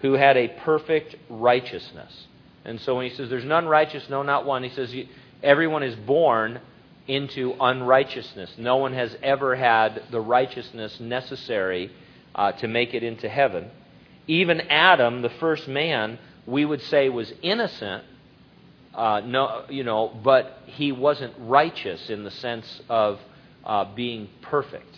who 0.02 0.14
had 0.14 0.38
a 0.38 0.50
perfect 0.50 1.16
righteousness. 1.30 2.28
And 2.66 2.80
so 2.82 2.96
when 2.96 3.10
he 3.10 3.16
says 3.16 3.30
there's 3.30 3.46
none 3.46 3.66
righteous, 3.66 4.10
no, 4.10 4.24
not 4.24 4.46
one, 4.46 4.64
he 4.64 4.70
says 4.70 4.94
everyone 5.42 5.84
is 5.84 5.96
born 5.96 6.60
into 7.08 7.56
unrighteousness. 7.60 8.56
No 8.58 8.78
one 8.78 8.94
has 8.94 9.16
ever 9.24 9.56
had 9.56 10.04
the 10.12 10.20
righteousness 10.20 11.00
necessary 11.00 11.90
uh, 12.36 12.52
to 12.54 12.68
make 12.68 12.94
it 12.94 13.04
into 13.04 13.30
heaven. 13.30 13.72
Even 14.28 14.62
Adam, 14.62 15.22
the 15.22 15.30
first 15.30 15.68
man, 15.68 16.20
we 16.46 16.66
would 16.66 16.82
say 16.82 17.08
was 17.08 17.34
innocent, 17.42 18.04
uh, 18.98 19.22
no, 19.24 19.64
you 19.70 19.84
know, 19.84 20.12
but 20.24 20.58
he 20.66 20.92
wasn't 20.92 21.34
righteous 21.38 22.10
in 22.10 22.24
the 22.24 22.32
sense 22.32 22.82
of 22.90 23.20
uh, 23.64 23.86
being 23.94 24.28
perfect. 24.42 24.98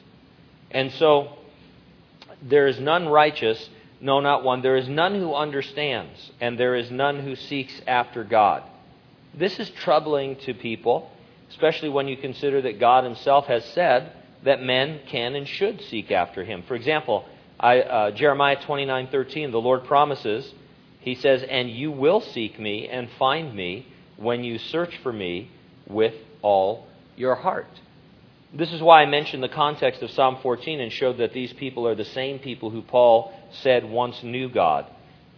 And 0.72 0.92
so 0.94 1.38
there 2.42 2.68
is 2.68 2.80
none 2.80 3.10
righteous, 3.10 3.70
no, 4.00 4.22
not 4.22 4.44
one. 4.44 4.62
There 4.62 4.78
is 4.78 4.88
none 4.88 5.16
who 5.16 5.36
understands, 5.36 6.32
and 6.40 6.58
there 6.58 6.76
is 6.76 6.90
none 6.90 7.20
who 7.20 7.36
seeks 7.36 7.74
after 7.86 8.24
God. 8.24 8.64
This 9.34 9.60
is 9.60 9.70
troubling 9.70 10.38
to 10.38 10.54
people, 10.54 11.12
especially 11.50 11.90
when 11.90 12.08
you 12.08 12.16
consider 12.16 12.62
that 12.62 12.80
God 12.80 13.04
Himself 13.04 13.48
has 13.48 13.66
said 13.66 14.14
that 14.44 14.64
men 14.64 15.02
can 15.08 15.36
and 15.36 15.46
should 15.46 15.82
seek 15.82 16.10
after 16.10 16.46
Him. 16.46 16.64
For 16.68 16.76
example, 16.76 17.26
I, 17.60 17.82
uh, 17.82 18.12
Jeremiah 18.12 18.56
29:13, 18.56 19.52
the 19.52 19.60
Lord 19.60 19.84
promises 19.84 20.50
he 21.10 21.16
says, 21.16 21.44
And 21.44 21.70
you 21.70 21.92
will 21.92 22.22
seek 22.22 22.60
me 22.60 22.88
and 22.88 23.10
find 23.18 23.56
me 23.56 23.88
when 24.18 24.44
you 24.44 24.58
search 24.58 24.98
for 25.02 25.12
me 25.12 25.52
with 25.88 26.14
all 26.42 26.88
your 27.16 27.36
heart. 27.36 27.68
This 28.54 28.72
is 28.74 28.82
why 28.82 29.02
I 29.02 29.06
mentioned 29.06 29.44
the 29.44 29.50
context 29.50 30.02
of 30.02 30.10
Psalm 30.12 30.40
14 30.42 30.80
and 30.80 30.92
showed 30.92 31.18
that 31.18 31.34
these 31.34 31.54
people 31.54 31.88
are 31.88 31.96
the 31.96 32.06
same 32.06 32.40
people 32.40 32.70
who 32.70 32.82
Paul 32.82 33.34
said 33.62 33.86
once 33.86 34.24
knew 34.24 34.50
God. 34.50 34.86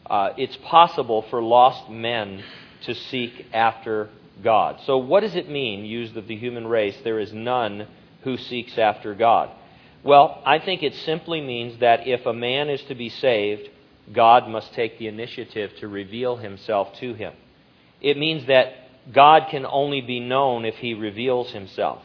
Uh, 0.06 0.30
it's 0.38 0.58
possible 0.58 1.24
for 1.30 1.42
lost 1.42 1.90
men 1.90 2.44
to 2.86 2.96
seek 2.96 3.48
after 3.54 4.10
God. 4.44 4.80
So, 4.86 4.98
what 4.98 5.22
does 5.22 5.36
it 5.36 5.50
mean, 5.50 5.86
used 5.86 6.18
of 6.18 6.28
the 6.28 6.36
human 6.36 6.68
race, 6.68 6.98
there 7.04 7.20
is 7.20 7.32
none 7.34 7.88
who 8.24 8.38
seeks 8.38 8.78
after 8.78 9.14
God? 9.14 9.50
Well, 10.04 10.42
I 10.46 10.60
think 10.60 10.82
it 10.82 10.96
simply 10.96 11.42
means 11.42 11.80
that 11.80 12.08
if 12.08 12.26
a 12.26 12.34
man 12.34 12.70
is 12.70 12.82
to 12.84 12.96
be 12.96 13.10
saved, 13.10 13.70
God 14.14 14.48
must 14.48 14.74
take 14.74 15.00
the 15.00 15.08
initiative 15.08 15.72
to 15.80 15.88
reveal 15.88 16.38
himself 16.38 16.94
to 17.00 17.14
him. 17.14 17.34
It 18.02 18.18
means 18.18 18.48
that 18.48 18.74
God 19.14 19.48
can 19.50 19.66
only 19.66 20.02
be 20.02 20.20
known 20.20 20.66
if 20.66 20.76
he 20.76 20.94
reveals 20.94 21.52
himself. 21.52 22.04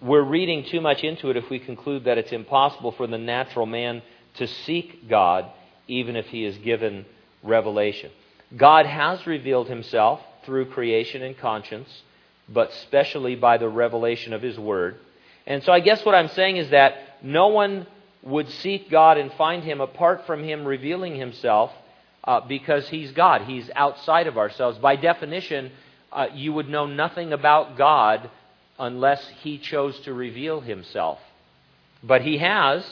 We're 0.00 0.22
reading 0.22 0.64
too 0.64 0.80
much 0.80 1.02
into 1.02 1.30
it 1.30 1.36
if 1.36 1.48
we 1.48 1.58
conclude 1.58 2.04
that 2.04 2.18
it's 2.18 2.32
impossible 2.32 2.92
for 2.92 3.06
the 3.06 3.18
natural 3.18 3.66
man 3.66 4.02
to 4.34 4.46
seek 4.46 5.08
God 5.08 5.46
even 5.88 6.16
if 6.16 6.26
he 6.26 6.44
is 6.44 6.58
given 6.58 7.06
revelation. 7.42 8.10
God 8.56 8.86
has 8.86 9.26
revealed 9.26 9.68
himself 9.68 10.20
through 10.44 10.66
creation 10.66 11.22
and 11.22 11.36
conscience, 11.36 11.88
but 12.48 12.72
specially 12.72 13.34
by 13.34 13.58
the 13.58 13.68
revelation 13.68 14.32
of 14.32 14.42
his 14.42 14.58
word. 14.58 14.96
And 15.46 15.62
so 15.62 15.72
I 15.72 15.80
guess 15.80 16.04
what 16.04 16.14
I'm 16.14 16.28
saying 16.28 16.56
is 16.56 16.70
that 16.70 17.22
no 17.22 17.48
one 17.48 17.86
would 18.24 18.48
seek 18.48 18.90
God 18.90 19.18
and 19.18 19.32
find 19.34 19.62
Him 19.62 19.80
apart 19.80 20.26
from 20.26 20.42
Him 20.42 20.64
revealing 20.64 21.16
Himself 21.16 21.70
uh, 22.24 22.40
because 22.40 22.88
He's 22.88 23.12
God. 23.12 23.42
He's 23.42 23.70
outside 23.76 24.26
of 24.26 24.38
ourselves. 24.38 24.78
By 24.78 24.96
definition, 24.96 25.70
uh, 26.10 26.28
you 26.32 26.52
would 26.52 26.68
know 26.68 26.86
nothing 26.86 27.32
about 27.32 27.76
God 27.76 28.30
unless 28.78 29.26
He 29.42 29.58
chose 29.58 29.98
to 30.00 30.14
reveal 30.14 30.60
Himself. 30.60 31.18
But 32.02 32.22
He 32.22 32.38
has. 32.38 32.84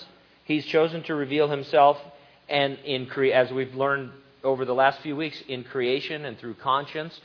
He's 0.44 0.66
chosen 0.66 1.02
to 1.04 1.14
reveal 1.14 1.48
Himself, 1.48 1.98
and 2.48 2.78
in 2.84 3.06
cre- 3.06 3.26
as 3.26 3.50
we've 3.50 3.74
learned 3.74 4.12
over 4.44 4.64
the 4.64 4.74
last 4.74 5.00
few 5.00 5.16
weeks, 5.16 5.40
in 5.48 5.64
creation 5.64 6.24
and 6.24 6.38
through 6.38 6.54
conscience 6.54 7.18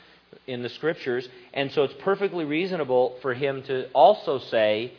in 0.46 0.62
the 0.62 0.68
Scriptures. 0.70 1.28
And 1.52 1.70
so 1.72 1.82
it's 1.82 1.94
perfectly 2.00 2.46
reasonable 2.46 3.18
for 3.20 3.34
Him 3.34 3.62
to 3.64 3.90
also 3.90 4.38
say, 4.38 4.92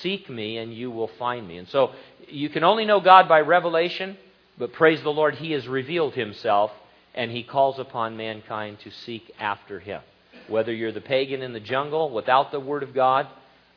Seek 0.00 0.28
me 0.28 0.58
and 0.58 0.74
you 0.74 0.90
will 0.90 1.10
find 1.16 1.46
me. 1.46 1.58
And 1.58 1.68
so 1.68 1.92
you 2.28 2.48
can 2.48 2.64
only 2.64 2.84
know 2.84 3.00
God 3.00 3.28
by 3.28 3.40
revelation, 3.40 4.16
but 4.58 4.72
praise 4.72 5.02
the 5.02 5.10
Lord, 5.10 5.34
He 5.36 5.52
has 5.52 5.66
revealed 5.66 6.14
Himself 6.14 6.70
and 7.14 7.30
He 7.30 7.42
calls 7.42 7.78
upon 7.78 8.16
mankind 8.16 8.78
to 8.80 8.90
seek 8.90 9.32
after 9.38 9.80
Him. 9.80 10.02
Whether 10.48 10.72
you're 10.72 10.92
the 10.92 11.00
pagan 11.00 11.42
in 11.42 11.52
the 11.52 11.60
jungle 11.60 12.10
without 12.10 12.52
the 12.52 12.60
Word 12.60 12.82
of 12.82 12.94
God, 12.94 13.26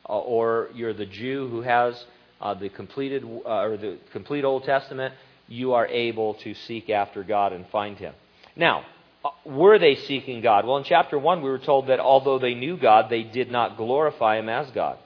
uh, 0.08 0.18
or 0.18 0.68
you're 0.74 0.92
the 0.92 1.06
Jew 1.06 1.48
who 1.48 1.62
has 1.62 2.04
uh, 2.40 2.54
the 2.54 2.68
completed 2.68 3.24
uh, 3.24 3.62
or 3.62 3.76
the 3.76 3.98
complete 4.12 4.44
Old 4.44 4.64
Testament, 4.64 5.14
you 5.48 5.72
are 5.72 5.86
able 5.86 6.34
to 6.34 6.54
seek 6.54 6.90
after 6.90 7.24
God 7.24 7.52
and 7.52 7.66
find 7.68 7.98
Him. 7.98 8.14
Now, 8.56 8.84
uh, 9.24 9.30
were 9.44 9.78
they 9.78 9.96
seeking 9.96 10.40
God? 10.40 10.66
Well, 10.66 10.76
in 10.76 10.84
chapter 10.84 11.18
1, 11.18 11.42
we 11.42 11.50
were 11.50 11.58
told 11.58 11.88
that 11.88 12.00
although 12.00 12.38
they 12.38 12.54
knew 12.54 12.76
God, 12.76 13.10
they 13.10 13.22
did 13.22 13.50
not 13.50 13.76
glorify 13.76 14.38
Him 14.38 14.48
as 14.48 14.70
God. 14.70 14.98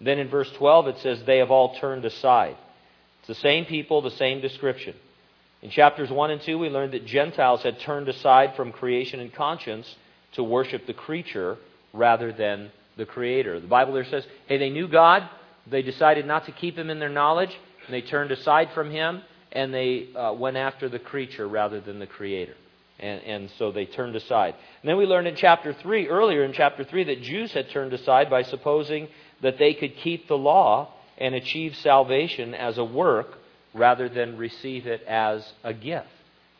Then 0.00 0.18
in 0.18 0.28
verse 0.28 0.50
12 0.52 0.88
it 0.88 0.98
says, 0.98 1.22
They 1.24 1.38
have 1.38 1.50
all 1.50 1.74
turned 1.78 2.04
aside. 2.04 2.56
The 3.28 3.34
same 3.34 3.66
people, 3.66 4.02
the 4.02 4.10
same 4.10 4.40
description. 4.40 4.96
In 5.60 5.70
chapters 5.70 6.10
1 6.10 6.30
and 6.30 6.40
2, 6.40 6.58
we 6.58 6.70
learned 6.70 6.94
that 6.94 7.04
Gentiles 7.04 7.62
had 7.62 7.78
turned 7.80 8.08
aside 8.08 8.56
from 8.56 8.72
creation 8.72 9.20
and 9.20 9.32
conscience 9.32 9.94
to 10.32 10.42
worship 10.42 10.86
the 10.86 10.94
creature 10.94 11.58
rather 11.92 12.32
than 12.32 12.70
the 12.96 13.04
Creator. 13.04 13.60
The 13.60 13.66
Bible 13.66 13.92
there 13.92 14.04
says, 14.04 14.26
hey, 14.46 14.58
they 14.58 14.70
knew 14.70 14.88
God, 14.88 15.28
they 15.66 15.82
decided 15.82 16.26
not 16.26 16.46
to 16.46 16.52
keep 16.52 16.76
Him 16.76 16.90
in 16.90 16.98
their 16.98 17.08
knowledge, 17.08 17.50
and 17.86 17.94
they 17.94 18.02
turned 18.02 18.30
aside 18.30 18.70
from 18.74 18.90
Him, 18.90 19.22
and 19.52 19.72
they 19.72 20.08
uh, 20.14 20.32
went 20.32 20.56
after 20.56 20.88
the 20.88 20.98
creature 20.98 21.46
rather 21.46 21.80
than 21.80 21.98
the 21.98 22.06
Creator. 22.06 22.54
And, 22.98 23.22
and 23.22 23.50
so 23.58 23.72
they 23.72 23.86
turned 23.86 24.16
aside. 24.16 24.54
And 24.82 24.88
then 24.88 24.96
we 24.96 25.06
learned 25.06 25.28
in 25.28 25.36
chapter 25.36 25.72
3, 25.72 26.08
earlier 26.08 26.44
in 26.44 26.52
chapter 26.52 26.82
3, 26.82 27.04
that 27.04 27.22
Jews 27.22 27.52
had 27.52 27.70
turned 27.70 27.92
aside 27.92 28.30
by 28.30 28.42
supposing 28.42 29.08
that 29.42 29.58
they 29.58 29.74
could 29.74 29.96
keep 29.96 30.28
the 30.28 30.38
law 30.38 30.94
and 31.18 31.34
achieve 31.34 31.76
salvation 31.76 32.54
as 32.54 32.78
a 32.78 32.84
work 32.84 33.38
rather 33.74 34.08
than 34.08 34.38
receive 34.38 34.86
it 34.86 35.02
as 35.02 35.52
a 35.62 35.74
gift. 35.74 36.08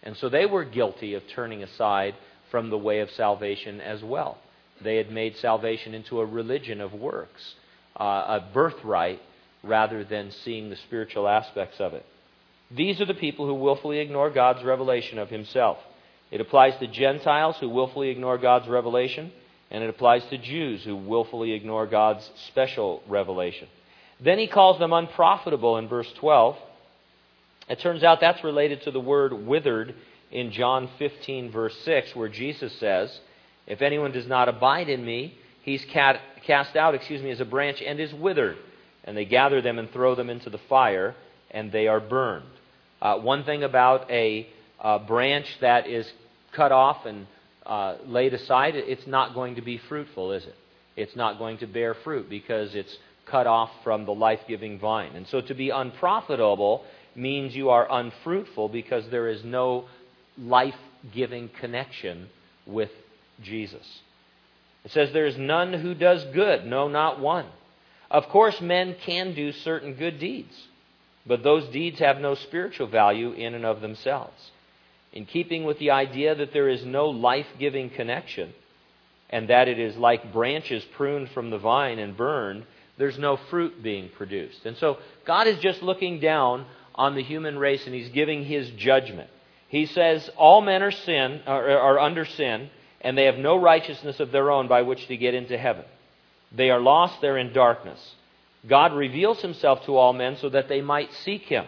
And 0.03 0.17
so 0.17 0.29
they 0.29 0.47
were 0.47 0.65
guilty 0.65 1.15
of 1.15 1.23
turning 1.35 1.63
aside 1.63 2.15
from 2.51 2.71
the 2.71 2.79
way 2.79 3.01
of 3.01 3.11
salvation 3.11 3.81
as 3.81 4.03
well. 4.03 4.39
They 4.83 4.97
had 4.97 5.11
made 5.11 5.37
salvation 5.37 5.95
into 5.95 6.21
a 6.21 6.27
religion 6.27 6.81
of 6.81 6.93
works, 6.93 7.55
uh, 7.99 8.05
a 8.05 8.49
birthright, 8.53 9.21
rather 9.63 10.05
than 10.05 10.31
seeing 10.45 10.71
the 10.71 10.77
spiritual 10.77 11.27
aspects 11.27 11.81
of 11.81 11.95
it. 11.95 12.07
These 12.71 13.01
are 13.01 13.07
the 13.07 13.15
people 13.15 13.47
who 13.47 13.55
willfully 13.55 13.99
ignore 13.99 14.31
God's 14.31 14.63
revelation 14.63 15.19
of 15.19 15.31
Himself. 15.31 15.79
It 16.31 16.41
applies 16.41 16.79
to 16.79 16.87
Gentiles 16.87 17.57
who 17.59 17.69
willfully 17.69 18.11
ignore 18.11 18.39
God's 18.39 18.69
revelation. 18.69 19.33
And 19.71 19.85
it 19.85 19.91
applies 19.91 20.25
to 20.27 20.39
Jews 20.39 20.83
who 20.85 20.97
willfully 20.97 21.53
ignore 21.53 21.87
God's 21.87 22.29
special 22.49 23.03
revelation. 23.07 23.69
Then 24.21 24.39
he 24.39 24.49
calls 24.49 24.79
them 24.79 24.93
unprofitable 24.93 25.77
in 25.77 25.89
verse 25.89 26.13
12. 26.19 26.57
It 27.69 27.81
turns 27.81 28.03
out 28.03 28.21
that's 28.21 28.43
related 28.43 28.83
to 28.83 28.91
the 28.91 29.01
word 29.01 29.33
withered 29.33 29.95
in 30.31 30.51
John 30.53 30.89
15, 30.99 31.51
verse 31.51 31.77
6, 31.85 32.15
where 32.17 32.29
Jesus 32.29 32.73
says, 32.79 33.17
If 33.67 33.83
anyone 33.83 34.13
does 34.13 34.27
not 34.27 34.49
abide 34.49 34.89
in 34.89 35.05
me, 35.05 35.37
he's 35.63 35.85
cast 35.85 36.77
out, 36.77 36.95
excuse 36.95 37.23
me, 37.23 37.31
as 37.31 37.41
a 37.41 37.45
branch 37.45 37.83
and 37.83 38.01
is 38.01 38.13
withered. 38.13 38.57
And 39.05 39.17
they 39.17 39.25
gather 39.25 39.63
them 39.63 39.79
and 39.79 39.91
throw 39.91 40.15
them 40.15 40.31
into 40.31 40.51
the 40.51 40.59
fire, 40.69 41.15
and 41.51 41.71
they 41.71 41.87
are 41.87 42.01
burned. 42.01 42.45
Uh, 43.01 43.19
one 43.19 43.45
thing 43.45 43.63
about 43.63 44.11
a, 44.11 44.49
a 44.81 44.99
branch 44.99 45.47
that 45.61 45.87
is 45.87 46.11
cut 46.53 46.73
off 46.73 47.07
and 47.07 47.27
uh, 47.65 47.97
laid 48.07 48.35
aside, 48.35 48.75
it's 48.75 49.07
not 49.07 49.35
going 49.35 49.55
to 49.55 49.63
be 49.63 49.79
fruitful, 49.89 50.33
is 50.33 50.45
it? 50.45 50.55
It's 50.97 51.15
not 51.15 51.39
going 51.39 51.59
to 51.59 51.67
bear 51.67 51.95
fruit 51.95 52.29
because 52.29 52.75
it's 52.75 52.97
cut 53.31 53.47
off 53.47 53.71
from 53.85 54.05
the 54.05 54.15
life 54.15 54.41
giving 54.49 54.79
vine. 54.79 55.15
And 55.15 55.27
so 55.27 55.41
to 55.41 55.55
be 55.55 55.71
unprofitable 55.71 56.85
means 57.15 57.55
you 57.55 57.71
are 57.71 57.87
unfruitful 57.91 58.69
because 58.69 59.09
there 59.11 59.29
is 59.29 59.45
no 59.45 59.87
life 60.37 60.75
giving 61.13 61.49
connection 61.61 62.29
with 62.67 62.91
Jesus. 63.43 63.87
It 64.85 64.93
says, 64.93 65.13
There 65.13 65.27
is 65.27 65.37
none 65.37 65.73
who 65.73 65.95
does 65.95 66.25
good, 66.33 66.65
no, 66.67 66.89
not 66.89 67.21
one. 67.21 67.47
Of 68.11 68.29
course, 68.29 68.61
men 68.61 68.97
can 69.05 69.35
do 69.35 69.53
certain 69.53 69.95
good 69.95 70.19
deeds, 70.19 70.55
but 71.27 71.43
those 71.43 71.69
deeds 71.69 71.99
have 71.99 72.19
no 72.19 72.35
spiritual 72.35 72.87
value 72.87 73.33
in 73.33 73.55
and 73.55 73.67
of 73.67 73.81
themselves. 73.81 74.51
In 75.13 75.27
keeping 75.27 75.65
with 75.65 75.79
the 75.79 75.91
idea 75.91 76.35
that 76.35 76.53
there 76.53 76.69
is 76.69 76.85
no 76.85 77.09
life 77.09 77.47
giving 77.59 77.91
connection, 77.91 78.55
and 79.31 79.49
that 79.49 79.69
it 79.69 79.79
is 79.79 79.97
like 79.97 80.33
branches 80.33 80.85
pruned 80.97 81.31
from 81.31 81.51
the 81.51 81.59
vine 81.59 81.99
and 81.99 82.17
burned, 82.17 82.65
there's 82.99 83.19
no 83.19 83.37
fruit 83.49 83.83
being 83.83 84.11
produced. 84.11 84.67
And 84.67 84.77
so 84.77 84.99
God 85.25 85.47
is 85.47 85.59
just 85.61 85.83
looking 85.83 86.21
down 86.21 86.67
on 86.95 87.15
the 87.15 87.23
human 87.23 87.59
race 87.59 87.87
and 87.87 87.95
He's 87.95 88.11
giving 88.11 88.45
His 88.45 88.69
judgment. 88.71 89.31
He 89.69 89.87
says, 89.87 90.29
All 90.37 90.61
men 90.61 90.83
are, 90.83 90.91
sin, 90.91 91.43
are, 91.47 91.71
are 91.79 91.99
under 91.99 92.25
sin, 92.25 92.71
and 93.01 93.17
they 93.17 93.25
have 93.25 93.39
no 93.39 93.57
righteousness 93.61 94.19
of 94.21 94.33
their 94.33 94.51
own 94.51 94.67
by 94.67 94.83
which 94.83 95.07
to 95.07 95.17
get 95.17 95.35
into 95.35 95.57
heaven. 95.57 95.85
They 96.51 96.71
are 96.71 96.81
lost, 96.81 97.21
they're 97.21 97.39
in 97.39 97.53
darkness. 97.53 98.01
God 98.67 98.93
reveals 98.95 99.41
Himself 99.41 99.85
to 99.87 99.97
all 99.97 100.13
men 100.13 100.37
so 100.37 100.49
that 100.49 100.69
they 100.69 100.81
might 100.81 101.13
seek 101.13 101.43
Him. 101.43 101.67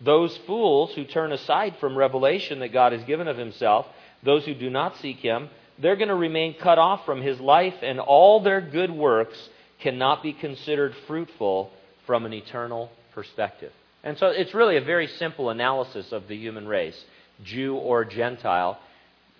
Those 0.00 0.36
fools 0.46 0.94
who 0.94 1.04
turn 1.04 1.32
aside 1.32 1.76
from 1.78 1.96
revelation 1.96 2.60
that 2.60 2.72
God 2.72 2.92
has 2.92 3.04
given 3.04 3.28
of 3.28 3.36
Himself, 3.36 3.86
those 4.22 4.44
who 4.46 4.54
do 4.54 4.70
not 4.70 4.96
seek 4.98 5.18
Him, 5.18 5.50
they're 5.78 5.96
going 5.96 6.08
to 6.08 6.14
remain 6.14 6.54
cut 6.54 6.78
off 6.78 7.04
from 7.04 7.20
His 7.20 7.40
life, 7.40 7.74
and 7.82 8.00
all 8.00 8.40
their 8.40 8.60
good 8.60 8.90
works 8.90 9.36
cannot 9.84 10.22
be 10.22 10.32
considered 10.32 10.94
fruitful 11.06 11.70
from 12.06 12.24
an 12.24 12.32
eternal 12.32 12.90
perspective. 13.14 13.70
And 14.02 14.18
so 14.18 14.26
it's 14.28 14.54
really 14.54 14.78
a 14.78 14.80
very 14.80 15.06
simple 15.06 15.50
analysis 15.50 16.10
of 16.10 16.26
the 16.26 16.36
human 16.36 16.66
race, 16.66 16.98
Jew 17.44 17.76
or 17.76 18.04
Gentile. 18.04 18.78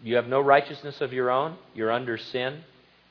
You 0.02 0.16
have 0.16 0.26
no 0.26 0.40
righteousness 0.40 1.00
of 1.00 1.12
your 1.12 1.30
own, 1.30 1.56
you're 1.74 1.90
under 1.90 2.18
sin, 2.18 2.62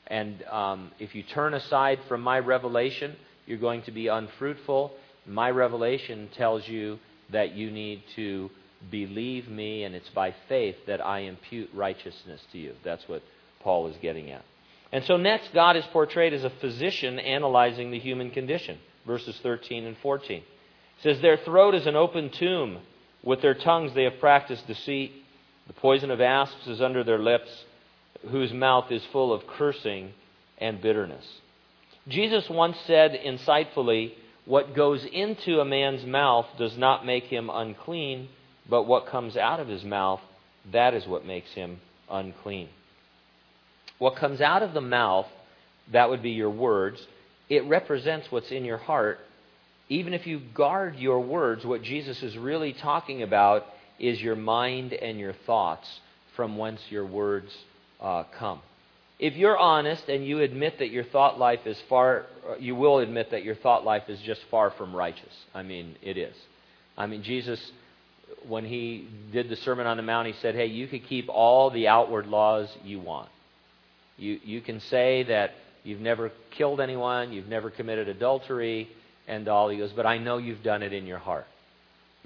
and 0.06 0.42
um, 0.44 0.92
if 1.00 1.14
you 1.14 1.22
turn 1.22 1.54
aside 1.54 1.98
from 2.08 2.20
my 2.20 2.38
revelation, 2.38 3.16
you're 3.46 3.58
going 3.58 3.82
to 3.82 3.90
be 3.90 4.06
unfruitful. 4.06 4.92
My 5.26 5.50
revelation 5.50 6.28
tells 6.36 6.68
you 6.68 6.98
that 7.32 7.52
you 7.54 7.70
need 7.70 8.02
to 8.14 8.50
believe 8.90 9.48
me, 9.48 9.84
and 9.84 9.94
it's 9.94 10.10
by 10.10 10.34
faith 10.48 10.76
that 10.86 11.04
I 11.04 11.20
impute 11.20 11.70
righteousness 11.74 12.40
to 12.52 12.58
you. 12.58 12.74
That's 12.84 13.08
what 13.08 13.22
Paul 13.62 13.88
is 13.88 13.96
getting 14.02 14.30
at. 14.30 14.44
And 14.94 15.02
so, 15.06 15.16
next, 15.16 15.52
God 15.52 15.76
is 15.76 15.84
portrayed 15.92 16.32
as 16.32 16.44
a 16.44 16.50
physician 16.60 17.18
analyzing 17.18 17.90
the 17.90 17.98
human 17.98 18.30
condition. 18.30 18.78
Verses 19.04 19.36
13 19.42 19.86
and 19.86 19.96
14. 19.98 20.36
It 20.38 20.44
says, 21.02 21.20
Their 21.20 21.36
throat 21.36 21.74
is 21.74 21.88
an 21.88 21.96
open 21.96 22.30
tomb. 22.30 22.78
With 23.24 23.42
their 23.42 23.54
tongues 23.54 23.92
they 23.92 24.04
have 24.04 24.20
practiced 24.20 24.68
deceit. 24.68 25.10
The 25.66 25.72
poison 25.72 26.12
of 26.12 26.20
asps 26.20 26.68
is 26.68 26.80
under 26.80 27.02
their 27.02 27.18
lips, 27.18 27.50
whose 28.30 28.52
mouth 28.52 28.92
is 28.92 29.02
full 29.10 29.32
of 29.32 29.48
cursing 29.48 30.12
and 30.58 30.80
bitterness. 30.80 31.26
Jesus 32.06 32.48
once 32.48 32.76
said 32.86 33.18
insightfully, 33.26 34.12
What 34.44 34.76
goes 34.76 35.04
into 35.04 35.58
a 35.58 35.64
man's 35.64 36.06
mouth 36.06 36.46
does 36.56 36.78
not 36.78 37.04
make 37.04 37.24
him 37.24 37.50
unclean, 37.52 38.28
but 38.70 38.84
what 38.84 39.08
comes 39.08 39.36
out 39.36 39.58
of 39.58 39.66
his 39.66 39.82
mouth, 39.82 40.20
that 40.70 40.94
is 40.94 41.04
what 41.04 41.26
makes 41.26 41.50
him 41.50 41.80
unclean. 42.08 42.68
What 43.98 44.16
comes 44.16 44.40
out 44.40 44.62
of 44.62 44.74
the 44.74 44.80
mouth, 44.80 45.26
that 45.92 46.10
would 46.10 46.22
be 46.22 46.30
your 46.30 46.50
words, 46.50 47.00
it 47.48 47.64
represents 47.64 48.30
what's 48.30 48.50
in 48.50 48.64
your 48.64 48.78
heart. 48.78 49.18
Even 49.88 50.14
if 50.14 50.26
you 50.26 50.40
guard 50.54 50.96
your 50.96 51.20
words, 51.20 51.64
what 51.64 51.82
Jesus 51.82 52.22
is 52.22 52.36
really 52.36 52.72
talking 52.72 53.22
about 53.22 53.66
is 53.98 54.20
your 54.20 54.36
mind 54.36 54.92
and 54.92 55.18
your 55.18 55.34
thoughts 55.46 55.86
from 56.36 56.56
whence 56.56 56.80
your 56.88 57.06
words 57.06 57.50
uh, 58.00 58.24
come. 58.38 58.60
If 59.18 59.36
you're 59.36 59.56
honest 59.56 60.08
and 60.08 60.26
you 60.26 60.40
admit 60.40 60.78
that 60.80 60.90
your 60.90 61.04
thought 61.04 61.38
life 61.38 61.60
is 61.66 61.78
far, 61.88 62.26
you 62.58 62.74
will 62.74 62.98
admit 62.98 63.30
that 63.30 63.44
your 63.44 63.54
thought 63.54 63.84
life 63.84 64.04
is 64.08 64.20
just 64.20 64.40
far 64.50 64.72
from 64.72 64.94
righteous. 64.94 65.32
I 65.54 65.62
mean, 65.62 65.96
it 66.02 66.18
is. 66.18 66.34
I 66.96 67.06
mean, 67.06 67.22
Jesus, 67.22 67.60
when 68.48 68.64
he 68.64 69.08
did 69.32 69.48
the 69.48 69.56
Sermon 69.56 69.86
on 69.86 69.96
the 69.96 70.02
Mount, 70.02 70.26
he 70.26 70.34
said, 70.42 70.54
Hey, 70.54 70.66
you 70.66 70.88
could 70.88 71.06
keep 71.06 71.28
all 71.28 71.70
the 71.70 71.88
outward 71.88 72.26
laws 72.26 72.68
you 72.84 73.00
want. 73.00 73.28
You, 74.16 74.38
you 74.44 74.60
can 74.60 74.80
say 74.80 75.24
that 75.24 75.52
you've 75.82 76.00
never 76.00 76.30
killed 76.56 76.80
anyone, 76.80 77.32
you've 77.32 77.48
never 77.48 77.70
committed 77.70 78.08
adultery, 78.08 78.88
and 79.26 79.48
all. 79.48 79.68
He 79.68 79.78
goes, 79.78 79.92
but 79.92 80.06
I 80.06 80.18
know 80.18 80.38
you've 80.38 80.62
done 80.62 80.82
it 80.82 80.92
in 80.92 81.06
your 81.06 81.18
heart 81.18 81.46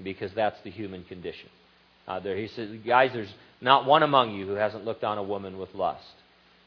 because 0.03 0.33
that's 0.35 0.61
the 0.63 0.71
human 0.71 1.05
condition. 1.05 1.49
Uh, 2.07 2.21
there, 2.21 2.37
he 2.37 2.49
says, 2.49 2.71
guys, 2.87 3.11
there's 3.13 3.33
not 3.61 3.85
one 3.85 4.03
among 4.03 4.35
you 4.35 4.47
who 4.47 4.55
hasn't 4.55 4.85
looked 4.85 5.05
on 5.05 5.19
a 5.19 5.23
woman 5.23 5.59
with 5.59 5.75
lust. 5.75 6.05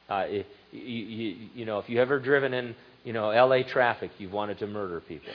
Uh, 0.09 0.25
you, 0.27 0.43
you, 0.71 1.35
you 1.55 1.65
know, 1.65 1.79
if 1.79 1.89
you've 1.89 1.99
ever 1.99 2.19
driven 2.19 2.53
in, 2.53 2.75
you 3.03 3.13
know, 3.13 3.29
L.A. 3.29 3.63
traffic, 3.63 4.11
you've 4.17 4.33
wanted 4.33 4.59
to 4.59 4.67
murder 4.67 5.01
people, 5.01 5.31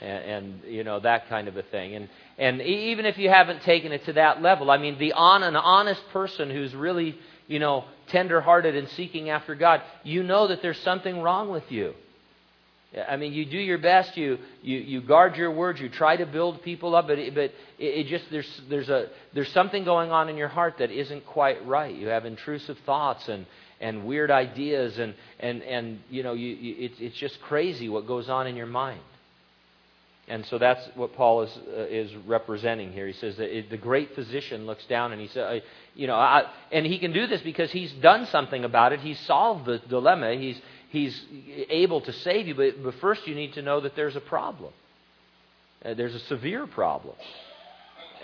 and, 0.00 0.24
and 0.24 0.64
you 0.64 0.84
know 0.84 1.00
that 1.00 1.28
kind 1.28 1.48
of 1.48 1.56
a 1.56 1.62
thing. 1.62 1.94
And 1.94 2.08
and 2.38 2.62
even 2.62 3.04
if 3.04 3.18
you 3.18 3.28
haven't 3.28 3.62
taken 3.62 3.92
it 3.92 4.04
to 4.06 4.14
that 4.14 4.40
level, 4.40 4.70
I 4.70 4.78
mean, 4.78 4.98
the 4.98 5.12
on 5.12 5.42
an 5.42 5.56
honest 5.56 6.00
person 6.12 6.48
who's 6.50 6.74
really 6.74 7.18
you 7.52 7.58
know, 7.58 7.84
tenderhearted 8.12 8.76
and 8.76 8.88
seeking 8.90 9.30
after 9.30 9.54
God, 9.54 9.82
you 10.04 10.22
know 10.22 10.48
that 10.48 10.62
there's 10.62 10.78
something 10.80 11.20
wrong 11.20 11.50
with 11.50 11.70
you. 11.70 11.94
I 13.08 13.16
mean, 13.16 13.32
you 13.32 13.46
do 13.46 13.58
your 13.58 13.78
best. 13.78 14.16
You, 14.18 14.38
you, 14.62 14.78
you 14.78 15.00
guard 15.00 15.36
your 15.36 15.50
words. 15.50 15.80
You 15.80 15.88
try 15.88 16.16
to 16.16 16.26
build 16.26 16.62
people 16.62 16.94
up, 16.94 17.08
but 17.08 17.18
it, 17.18 17.34
but 17.34 17.44
it, 17.44 17.52
it 17.78 18.06
just 18.06 18.24
there's 18.30 18.62
there's 18.68 18.90
a 18.90 19.08
there's 19.32 19.50
something 19.52 19.84
going 19.84 20.10
on 20.10 20.28
in 20.28 20.36
your 20.36 20.48
heart 20.48 20.76
that 20.78 20.90
isn't 20.90 21.24
quite 21.24 21.66
right. 21.66 21.94
You 21.94 22.08
have 22.08 22.26
intrusive 22.26 22.76
thoughts 22.84 23.28
and 23.28 23.46
and 23.80 24.04
weird 24.04 24.30
ideas 24.30 24.98
and 24.98 25.14
and 25.40 25.62
and 25.62 26.00
you 26.10 26.22
know 26.22 26.34
you, 26.34 26.48
you 26.48 26.76
it's 26.80 27.00
it's 27.00 27.16
just 27.16 27.40
crazy 27.40 27.88
what 27.88 28.06
goes 28.06 28.28
on 28.28 28.46
in 28.46 28.56
your 28.56 28.66
mind. 28.66 29.00
And 30.32 30.46
so 30.46 30.56
that's 30.56 30.80
what 30.94 31.12
Paul 31.14 31.42
is, 31.42 31.58
uh, 31.76 31.82
is 31.90 32.10
representing 32.26 32.90
here. 32.90 33.06
He 33.06 33.12
says 33.12 33.36
that 33.36 33.54
it, 33.54 33.68
the 33.68 33.76
great 33.76 34.14
physician 34.14 34.64
looks 34.64 34.82
down 34.86 35.12
and 35.12 35.20
he 35.20 35.28
says, 35.28 35.60
you 35.94 36.06
know, 36.06 36.14
I, 36.14 36.50
and 36.70 36.86
he 36.86 36.98
can 36.98 37.12
do 37.12 37.26
this 37.26 37.42
because 37.42 37.70
he's 37.70 37.92
done 37.92 38.24
something 38.24 38.64
about 38.64 38.94
it. 38.94 39.00
He's 39.00 39.20
solved 39.26 39.66
the 39.66 39.76
dilemma. 39.90 40.34
He's, 40.36 40.58
he's 40.88 41.22
able 41.68 42.00
to 42.00 42.12
save 42.14 42.48
you. 42.48 42.54
But, 42.54 42.82
but 42.82 42.94
first, 42.94 43.26
you 43.26 43.34
need 43.34 43.52
to 43.52 43.62
know 43.62 43.82
that 43.82 43.94
there's 43.94 44.16
a 44.16 44.22
problem. 44.22 44.72
Uh, 45.84 45.92
there's 45.92 46.14
a 46.14 46.20
severe 46.20 46.66
problem. 46.66 47.14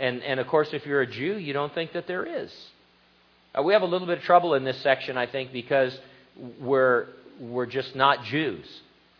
And, 0.01 0.23
and 0.23 0.41
of 0.41 0.47
course, 0.47 0.71
if 0.73 0.87
you're 0.87 1.03
a 1.03 1.07
Jew, 1.07 1.37
you 1.37 1.53
don't 1.53 1.75
think 1.75 1.93
that 1.93 2.07
there 2.07 2.25
is. 2.25 2.51
Uh, 3.55 3.63
we 3.63 3.75
have 3.75 3.83
a 3.83 3.87
little 3.87 4.07
bit 4.07 4.17
of 4.17 4.25
trouble 4.25 4.55
in 4.55 4.65
this 4.65 4.81
section, 4.83 5.19
I 5.19 5.27
think, 5.27 5.53
because 5.53 5.95
we're, 6.59 7.09
we're 7.39 7.67
just 7.67 7.95
not 7.95 8.25
Jews 8.25 8.67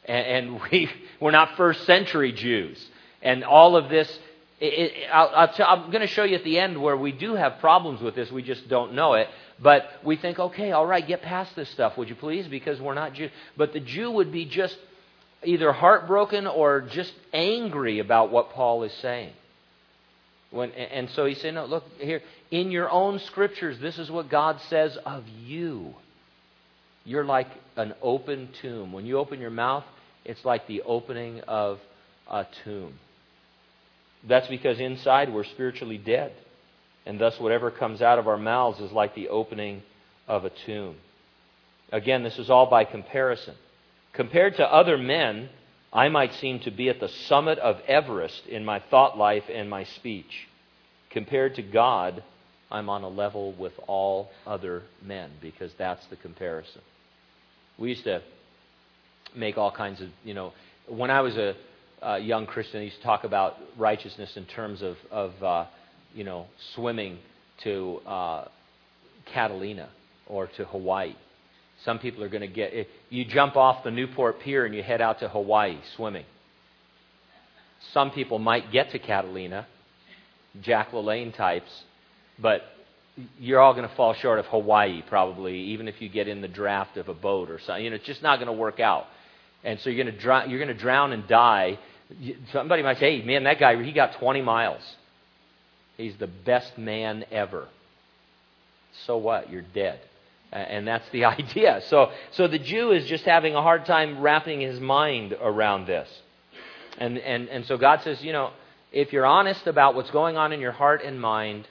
and, 0.09 0.27
and 0.27 0.61
we, 0.63 0.91
we're 1.21 1.31
not 1.31 1.57
first 1.57 1.85
century 1.85 2.33
Jews. 2.33 2.85
And 3.23 3.45
all 3.45 3.77
of 3.77 3.89
this, 3.89 4.09
it, 4.61 4.67
it, 4.67 4.93
I'll, 5.13 5.53
t- 5.53 5.63
I'm 5.63 5.91
going 5.91 6.01
to 6.01 6.09
show 6.09 6.25
you 6.25 6.37
at 6.37 6.45
the 6.45 6.59
end 6.59 6.81
where 6.81 6.97
we 6.97 7.13
do 7.13 7.35
have 7.35 7.59
problems 7.61 8.01
with 8.01 8.15
this, 8.15 8.33
we 8.33 8.43
just 8.43 8.69
don't 8.69 8.95
know 8.95 9.15
it. 9.15 9.29
But 9.61 9.85
we 10.05 10.17
think, 10.17 10.39
okay, 10.39 10.73
all 10.73 10.87
right, 10.87 11.07
get 11.07 11.23
past 11.23 11.55
this 11.57 11.69
stuff, 11.71 11.97
would 11.99 12.09
you 12.09 12.15
please? 12.15 12.47
Because 12.47 12.81
we're 12.81 12.95
not 12.95 13.15
Jews. 13.15 13.31
But 13.57 13.73
the 13.73 13.81
Jew 13.81 14.11
would 14.13 14.33
be 14.33 14.45
just 14.45 14.77
either 15.45 15.73
heartbroken 15.73 16.47
or 16.47 16.83
just 16.83 17.13
angry 17.33 17.99
about 17.99 18.31
what 18.31 18.51
Paul 18.51 18.85
is 18.85 18.93
saying. 18.95 19.33
When, 20.51 20.71
and 20.71 21.11
so 21.11 21.27
he's 21.27 21.41
saying, 21.41 21.57
no, 21.57 21.67
look 21.67 21.85
here, 21.99 22.23
in 22.51 22.71
your 22.71 22.89
own 22.89 23.19
scriptures, 23.19 23.79
this 23.81 23.99
is 23.99 24.11
what 24.11 24.31
God 24.31 24.61
says 24.69 24.97
of 25.05 25.25
you. 25.29 25.95
You're 27.05 27.25
like 27.25 27.49
an 27.77 27.95
open 28.01 28.49
tomb. 28.63 28.93
When 28.93 29.05
you 29.05 29.19
open 29.19 29.41
your 29.41 29.51
mouth, 29.51 29.85
it's 30.29 30.45
like 30.45 30.67
the 30.67 30.83
opening 30.83 31.41
of 31.41 31.81
a 32.31 32.47
tomb. 32.63 32.95
That's 34.29 34.47
because 34.47 34.79
inside 34.79 35.33
we're 35.33 35.45
spiritually 35.45 35.99
dead. 35.99 36.33
And 37.07 37.19
thus, 37.19 37.41
whatever 37.41 37.71
comes 37.71 38.03
out 38.03 38.19
of 38.19 38.29
our 38.29 38.37
mouths 38.37 38.79
is 38.81 38.93
like 38.93 39.15
the 39.15 39.31
opening 39.31 39.83
of 40.29 40.45
a 40.45 40.51
tomb. 40.67 40.97
Again, 41.91 42.23
this 42.23 42.39
is 42.39 42.51
all 42.51 42.67
by 42.67 42.85
comparison. 42.85 43.55
Compared 44.13 44.57
to 44.57 44.71
other 44.71 44.99
men, 44.99 45.49
I 45.91 46.11
might 46.11 46.35
seem 46.35 46.61
to 46.61 46.71
be 46.71 46.91
at 46.91 47.01
the 47.01 47.09
summit 47.09 47.59
of 47.59 47.81
Everest 47.87 48.47
in 48.47 48.67
my 48.67 48.81
thought 48.91 49.17
life 49.17 49.45
and 49.51 49.71
my 49.71 49.85
speech. 49.85 50.47
Compared 51.09 51.55
to 51.55 51.63
God, 51.63 52.23
I'm 52.71 52.91
on 52.91 53.03
a 53.03 53.09
level 53.09 53.55
with 53.55 53.73
all 53.87 54.31
other 54.47 54.83
men 55.03 55.31
because 55.41 55.73
that's 55.79 56.05
the 56.09 56.17
comparison. 56.17 56.83
We 57.79 57.91
used 57.91 58.05
to 58.05 58.23
make 59.37 59.59
all 59.59 59.71
kinds 59.71 60.01
of, 60.01 60.09
you 60.25 60.35
know, 60.35 60.53
when 60.89 61.11
I 61.11 61.21
was 61.21 61.37
a, 61.37 61.55
young 62.21 62.47
Christian, 62.47 62.81
I 62.81 62.85
used 62.85 62.99
to 62.99 63.03
talk 63.03 63.25
about 63.25 63.57
righteousness 63.77 64.37
in 64.37 64.45
terms 64.47 64.83
of, 64.83 64.97
of 65.11 65.43
uh, 65.43 65.67
you 66.15 66.25
know, 66.25 66.47
swimming 66.75 67.19
to 67.65 68.01
uh, 68.07 68.45
Catalina 69.33 69.89
or 70.27 70.47
to 70.57 70.65
Hawaii. 70.65 71.15
Some 71.85 71.99
people 71.99 72.25
are 72.25 72.29
going 72.29 72.43
to 72.43 72.47
get, 72.47 72.73
you 73.11 73.25
jump 73.25 73.57
off 73.57 73.85
the 73.85 73.91
Newport 73.91 74.41
Pier 74.41 74.65
and 74.65 74.75
you 74.75 74.83
head 74.83 75.01
out 75.01 75.21
to 75.21 75.29
Hawaii 75.29 75.79
swimming. 75.97 76.25
Some 77.93 78.11
people 78.11 78.39
might 78.39 78.73
get 78.73 78.91
to 78.93 78.99
Catalina, 78.99 79.67
Jack 80.61 80.91
LaLanne 80.91 81.37
types, 81.37 81.71
but 82.39 82.63
you're 83.39 83.61
all 83.61 83.75
going 83.75 83.89
to 83.89 83.95
fall 83.95 84.15
short 84.15 84.39
of 84.39 84.47
Hawaii, 84.47 85.03
probably, 85.09 85.57
even 85.57 85.89
if 85.89 86.01
you 86.01 86.09
get 86.09 86.29
in 86.29 86.41
the 86.41 86.49
draft 86.49 86.97
of 86.97 87.09
a 87.09 87.15
boat 87.15 87.51
or 87.51 87.59
something. 87.61 87.85
You 87.85 87.91
know, 87.91 87.97
it's 87.97 88.07
just 88.07 88.23
not 88.23 88.37
going 88.37 88.47
to 88.47 88.53
work 88.53 88.81
out. 88.81 89.07
And 89.65 89.81
so 89.81 89.91
you're 89.91 90.05
going 90.05 90.15
to, 90.15 90.21
drown, 90.21 90.51
you're 90.51 90.59
going 90.59 90.75
to 90.75 90.81
drown 90.81 91.13
and 91.13 91.27
die. 91.27 91.79
Somebody 92.53 92.83
might 92.83 92.99
say, 92.99 93.19
hey, 93.19 93.27
man, 93.27 93.45
that 93.45 93.59
guy, 93.59 93.83
he 93.83 93.93
got 93.93 94.15
20 94.15 94.43
miles. 94.43 94.83
He's 95.97 96.17
the 96.17 96.29
best 96.29 96.79
man 96.79 97.25
ever. 97.31 97.69
So 99.07 99.17
what? 99.17 99.51
You're 99.51 99.63
dead. 99.63 100.01
And 100.53 100.87
that's 100.87 101.09
the 101.11 101.25
idea. 101.27 101.83
So, 101.89 102.13
so 102.33 102.49
the 102.49 102.59
Jew 102.59 102.93
is 102.93 103.07
just 103.07 103.25
having 103.25 103.55
a 103.55 103.63
hard 103.63 103.85
time 103.85 104.21
wrapping 104.21 104.61
his 104.61 104.81
mind 104.81 105.35
around 105.41 105.87
this. 105.87 106.09
And, 106.99 107.19
and, 107.19 107.49
and 107.49 107.67
so 107.67 107.77
God 107.77 108.03
says, 108.03 108.23
you 108.23 108.33
know, 108.33 108.51
if 108.93 109.13
you're 109.13 109.27
honest 109.27 109.67
about 109.67 109.95
what's 109.95 110.11
going 110.11 110.37
on 110.37 110.53
in 110.53 110.61
your 110.61 110.73
heart 110.73 111.03
and 111.05 111.21
mind, 111.21 111.69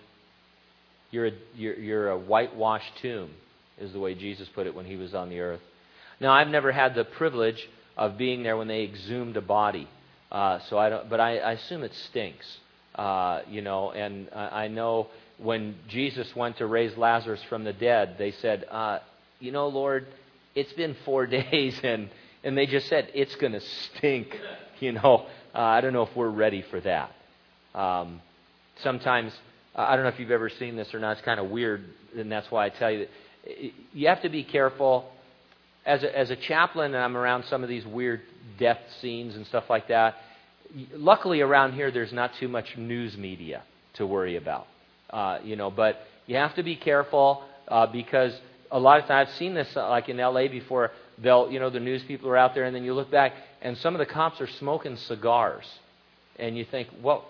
you're 1.11 1.27
a, 1.27 1.31
you're, 1.55 1.75
you're 1.75 2.09
a 2.09 2.17
whitewashed 2.17 2.97
tomb, 3.01 3.31
is 3.79 3.91
the 3.93 3.99
way 3.99 4.13
Jesus 4.13 4.47
put 4.49 4.67
it 4.67 4.75
when 4.75 4.85
he 4.85 4.95
was 4.95 5.15
on 5.15 5.29
the 5.29 5.39
earth. 5.39 5.61
Now, 6.19 6.31
I've 6.31 6.47
never 6.47 6.71
had 6.71 6.95
the 6.95 7.05
privilege 7.05 7.69
of 7.97 8.17
being 8.17 8.43
there 8.43 8.55
when 8.55 8.67
they 8.67 8.83
exhumed 8.83 9.35
a 9.35 9.41
body, 9.41 9.87
uh, 10.31 10.59
so 10.69 10.77
I 10.77 10.89
don't. 10.89 11.09
But 11.09 11.19
I, 11.19 11.39
I 11.39 11.51
assume 11.53 11.83
it 11.83 11.93
stinks, 12.09 12.45
uh, 12.95 13.41
you 13.49 13.61
know. 13.61 13.91
And 13.91 14.29
I, 14.33 14.67
know 14.67 15.07
when 15.39 15.75
Jesus 15.89 16.33
went 16.35 16.57
to 16.57 16.67
raise 16.67 16.95
Lazarus 16.95 17.41
from 17.49 17.63
the 17.63 17.73
dead, 17.73 18.15
they 18.17 18.31
said, 18.31 18.65
uh, 18.69 18.99
"You 19.39 19.51
know, 19.51 19.67
Lord, 19.67 20.05
it's 20.53 20.73
been 20.73 20.95
four 21.03 21.25
days, 21.27 21.79
and 21.83 22.09
and 22.43 22.57
they 22.57 22.67
just 22.67 22.87
said 22.87 23.09
it's 23.13 23.35
going 23.35 23.53
to 23.53 23.61
stink." 23.61 24.39
You 24.79 24.91
know, 24.91 25.25
uh, 25.55 25.59
I 25.59 25.81
don't 25.81 25.91
know 25.91 26.03
if 26.03 26.15
we're 26.15 26.29
ready 26.29 26.61
for 26.69 26.79
that. 26.81 27.11
Um, 27.73 28.21
sometimes 28.83 29.33
I 29.73 29.95
don't 29.95 30.03
know 30.03 30.09
if 30.09 30.19
you've 30.19 30.29
ever 30.29 30.49
seen 30.49 30.75
this 30.75 30.93
or 30.93 30.99
not. 30.99 31.13
It's 31.13 31.21
kind 31.21 31.39
of 31.39 31.49
weird, 31.49 31.83
and 32.15 32.31
that's 32.31 32.51
why 32.51 32.67
I 32.67 32.69
tell 32.69 32.91
you 32.91 32.99
that 32.99 33.71
you 33.93 34.07
have 34.07 34.21
to 34.23 34.29
be 34.29 34.43
careful. 34.43 35.09
As 35.87 36.03
a, 36.03 36.17
as 36.17 36.29
a 36.29 36.35
chaplain, 36.35 36.93
and 36.93 37.03
I'm 37.03 37.17
around 37.17 37.45
some 37.45 37.63
of 37.63 37.69
these 37.69 37.85
weird 37.85 38.21
death 38.59 38.79
scenes 38.99 39.35
and 39.35 39.47
stuff 39.47 39.63
like 39.69 39.87
that. 39.87 40.15
Luckily, 40.93 41.41
around 41.41 41.73
here, 41.73 41.91
there's 41.91 42.11
not 42.11 42.31
too 42.39 42.49
much 42.49 42.77
news 42.77 43.17
media 43.17 43.63
to 43.93 44.05
worry 44.05 44.35
about. 44.35 44.67
Uh, 45.09 45.39
you 45.43 45.55
know, 45.55 45.71
but 45.71 45.95
you 46.25 46.35
have 46.35 46.53
to 46.55 46.63
be 46.63 46.75
careful 46.75 47.41
uh, 47.69 47.87
because 47.87 48.37
a 48.69 48.79
lot 48.79 48.99
of 48.99 49.05
times 49.05 49.29
I've 49.29 49.35
seen 49.35 49.53
this, 49.53 49.69
uh, 49.75 49.89
like 49.89 50.09
in 50.09 50.19
L.A. 50.19 50.49
before. 50.49 50.91
They'll, 51.17 51.49
you 51.49 51.59
know, 51.59 51.69
the 51.69 51.79
news 51.79 52.03
people 52.03 52.29
are 52.29 52.37
out 52.37 52.53
there, 52.53 52.65
and 52.65 52.75
then 52.75 52.83
you 52.83 52.93
look 52.93 53.09
back, 53.09 53.33
and 53.61 53.77
some 53.77 53.95
of 53.95 53.99
the 53.99 54.05
cops 54.05 54.39
are 54.41 54.47
smoking 54.59 54.97
cigars, 54.97 55.65
and 56.37 56.57
you 56.57 56.65
think, 56.65 56.89
well, 57.01 57.25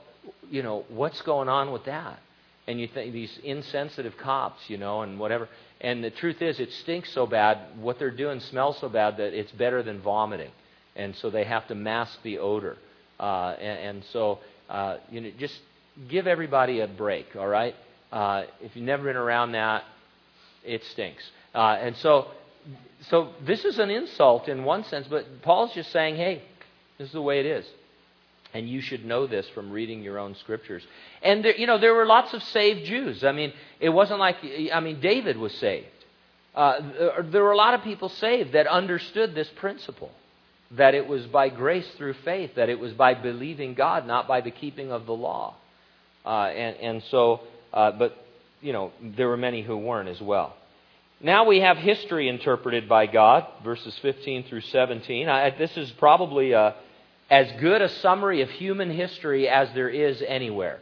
you 0.50 0.64
know, 0.64 0.84
what's 0.90 1.22
going 1.22 1.48
on 1.48 1.72
with 1.72 1.86
that? 1.86 2.20
And 2.68 2.80
you 2.80 2.88
think 2.88 3.14
these 3.14 3.40
insensitive 3.44 4.18
cops, 4.18 4.60
you 4.70 4.78
know, 4.78 5.02
and 5.02 5.20
whatever. 5.20 5.48
And 5.80 6.04
the 6.04 6.12
truth 6.12 6.42
is, 6.42 6.60
it 6.60 6.72
stinks 6.74 7.12
so 7.14 7.26
bad. 7.26 7.58
What 7.80 7.98
they're 7.98 8.12
doing 8.12 8.40
smells 8.42 8.78
so 8.80 8.90
bad 8.90 9.18
that 9.18 9.34
it's 9.34 9.52
better 9.52 9.82
than 9.84 10.02
vomiting, 10.02 10.52
and 10.96 11.16
so 11.16 11.30
they 11.30 11.46
have 11.46 11.68
to 11.68 11.76
mask 11.76 12.22
the 12.24 12.40
odor. 12.40 12.78
Uh, 13.20 13.56
and, 13.60 13.80
and 13.80 14.04
so, 14.12 14.40
uh, 14.70 14.98
you 15.10 15.22
know, 15.22 15.32
just 15.40 15.58
give 16.10 16.28
everybody 16.28 16.82
a 16.82 16.88
break. 16.88 17.36
All 17.36 17.48
right. 17.48 17.74
Uh, 18.12 18.44
if 18.62 18.76
you've 18.76 18.86
never 18.86 19.04
been 19.04 19.16
around 19.16 19.54
that, 19.54 19.84
it 20.64 20.84
stinks. 20.92 21.24
Uh, 21.56 21.78
and 21.80 21.96
so, 21.98 22.28
so 23.10 23.32
this 23.46 23.66
is 23.66 23.80
an 23.80 23.90
insult 23.90 24.48
in 24.48 24.64
one 24.64 24.84
sense, 24.84 25.08
but 25.10 25.26
Paul's 25.42 25.74
just 25.74 25.92
saying, 25.92 26.16
hey, 26.16 26.42
this 26.98 27.08
is 27.08 27.14
the 27.14 27.22
way 27.22 27.40
it 27.40 27.46
is. 27.46 27.66
And 28.54 28.70
you 28.70 28.82
should 28.82 29.06
know 29.06 29.28
this 29.28 29.48
from 29.50 29.72
reading 29.72 30.02
your 30.02 30.18
own 30.18 30.36
scriptures. 30.36 30.84
And 31.22 31.44
there, 31.44 31.56
you 31.56 31.68
know, 31.68 31.78
there 31.78 31.94
were 31.94 32.06
lots 32.06 32.34
of 32.34 32.42
saved 32.44 32.86
Jews. 32.86 33.24
I 33.24 33.32
mean, 33.32 33.54
it 33.80 33.90
wasn't 33.90 34.20
like 34.20 34.38
I 34.74 34.80
mean, 34.80 35.00
David 35.00 35.38
was 35.38 35.54
saved. 35.56 35.88
Uh, 36.56 37.22
there 37.24 37.44
were 37.44 37.52
a 37.52 37.58
lot 37.58 37.74
of 37.76 37.84
people 37.84 38.10
saved 38.10 38.54
that 38.54 38.66
understood 38.66 39.36
this 39.36 39.50
principle 39.58 40.12
that 40.72 40.94
it 40.94 41.08
was 41.08 41.26
by 41.28 41.50
grace 41.50 41.88
through 41.98 42.14
faith, 42.26 42.56
that 42.56 42.70
it 42.70 42.80
was 42.80 42.94
by 42.94 43.14
believing 43.14 43.74
God, 43.74 44.06
not 44.06 44.28
by 44.28 44.42
the 44.42 44.52
keeping 44.52 44.92
of 44.92 45.06
the 45.06 45.14
law. 45.14 45.56
Uh, 46.26 46.48
and, 46.48 46.76
and 46.78 47.04
so, 47.04 47.42
uh, 47.74 47.92
but, 47.92 48.18
you 48.62 48.74
know, 48.74 48.92
there 49.02 49.30
were 49.30 49.38
many 49.38 49.62
who 49.62 49.78
weren't 49.78 50.10
as 50.10 50.20
well. 50.20 50.56
Now 51.22 51.46
we 51.46 51.62
have 51.62 51.78
history 51.78 52.28
interpreted 52.28 52.90
by 52.90 53.08
God, 53.08 53.48
verses 53.64 53.98
15 54.02 54.44
through 54.44 54.62
17. 54.62 55.30
I, 55.30 55.50
this 55.52 55.76
is 55.78 55.90
probably 55.92 56.52
a, 56.52 56.76
as 57.30 57.48
good 57.60 57.82
a 57.82 57.90
summary 57.90 58.42
of 58.42 58.50
human 58.50 58.90
history 58.90 59.50
as 59.50 59.70
there 59.74 59.90
is 59.90 60.24
anywhere. 60.26 60.80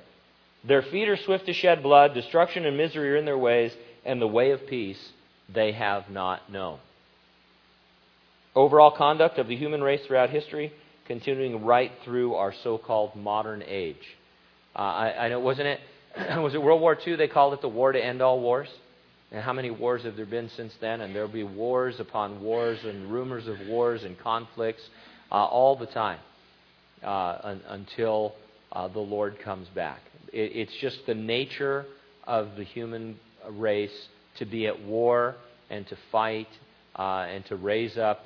Their 0.64 0.84
feet 0.84 1.10
are 1.10 1.18
swift 1.18 1.46
to 1.48 1.54
shed 1.54 1.84
blood, 1.84 2.14
destruction 2.14 2.66
and 2.66 2.78
misery 2.78 3.12
are 3.12 3.18
in 3.18 3.26
their 3.26 3.38
ways, 3.38 3.76
and 4.04 4.22
the 4.22 4.28
way 4.28 4.52
of 4.52 4.68
peace 4.68 5.00
they 5.54 5.72
have 5.72 6.10
not 6.10 6.52
known. 6.52 6.80
Overall 8.56 8.92
conduct 8.92 9.38
of 9.38 9.48
the 9.48 9.56
human 9.56 9.82
race 9.82 10.02
throughout 10.06 10.30
history, 10.30 10.72
continuing 11.08 11.66
right 11.66 11.92
through 12.04 12.36
our 12.36 12.54
so 12.64 12.78
called 12.78 13.16
modern 13.16 13.64
age. 13.66 13.98
Uh, 14.76 14.80
I, 14.80 15.26
I 15.26 15.30
know, 15.30 15.40
wasn't 15.40 15.68
it? 15.68 15.80
Was 16.42 16.56
it 16.56 16.62
World 16.62 16.82
War 16.82 16.98
II? 17.06 17.16
They 17.16 17.28
called 17.28 17.54
it 17.54 17.62
the 17.62 17.68
war 17.68 17.92
to 17.92 18.04
end 18.04 18.22
all 18.22 18.40
wars. 18.40 18.70
And 19.32 19.44
how 19.44 19.54
many 19.54 19.72
wars 19.72 20.04
have 20.04 20.16
there 20.16 20.26
been 20.26 20.50
since 20.50 20.74
then? 20.80 21.02
And 21.02 21.14
there'll 21.14 21.28
be 21.28 21.44
wars 21.44 22.00
upon 22.00 22.42
wars 22.42 22.80
and 22.84 23.12
rumors 23.12 23.48
of 23.48 23.60
wars 23.68 24.04
and 24.04 24.18
conflicts 24.18 24.84
uh, 25.32 25.36
all 25.46 25.76
the 25.76 25.88
time 25.88 26.20
uh, 27.06 27.40
un- 27.44 27.62
until 27.70 28.36
uh, 28.72 28.88
the 28.88 29.00
Lord 29.00 29.40
comes 29.40 29.68
back. 29.70 30.00
It, 30.34 30.52
it's 30.56 30.76
just 30.76 31.06
the 31.06 31.16
nature 31.16 31.86
of 32.26 32.56
the 32.58 32.64
human 32.64 33.20
race 33.50 34.08
to 34.38 34.46
be 34.46 34.68
at 34.68 34.84
war 34.84 35.36
and 35.70 35.88
to 35.88 35.98
fight 36.12 36.50
uh, 36.96 37.26
and 37.30 37.46
to 37.46 37.56
raise 37.56 37.98
up, 37.98 38.26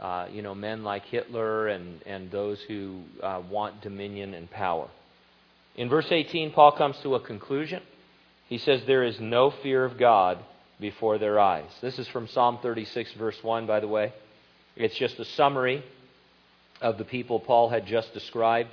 uh, 0.00 0.26
you 0.30 0.42
know, 0.42 0.54
men 0.54 0.82
like 0.82 1.04
Hitler 1.06 1.68
and, 1.68 2.02
and 2.06 2.30
those 2.30 2.60
who 2.62 3.02
uh, 3.22 3.42
want 3.50 3.80
dominion 3.82 4.34
and 4.34 4.50
power. 4.50 4.88
In 5.76 5.88
verse 5.88 6.06
18, 6.10 6.52
Paul 6.52 6.72
comes 6.72 6.96
to 7.02 7.14
a 7.14 7.20
conclusion. 7.20 7.82
He 8.48 8.58
says, 8.58 8.82
There 8.86 9.04
is 9.04 9.18
no 9.20 9.50
fear 9.50 9.84
of 9.84 9.98
God 9.98 10.38
before 10.80 11.18
their 11.18 11.40
eyes. 11.40 11.70
This 11.80 11.98
is 11.98 12.08
from 12.08 12.28
Psalm 12.28 12.58
36, 12.60 13.12
verse 13.14 13.38
1, 13.42 13.66
by 13.66 13.80
the 13.80 13.88
way. 13.88 14.12
It's 14.76 14.96
just 14.96 15.18
a 15.18 15.24
summary 15.24 15.82
of 16.82 16.98
the 16.98 17.04
people 17.04 17.40
Paul 17.40 17.70
had 17.70 17.86
just 17.86 18.12
described, 18.12 18.70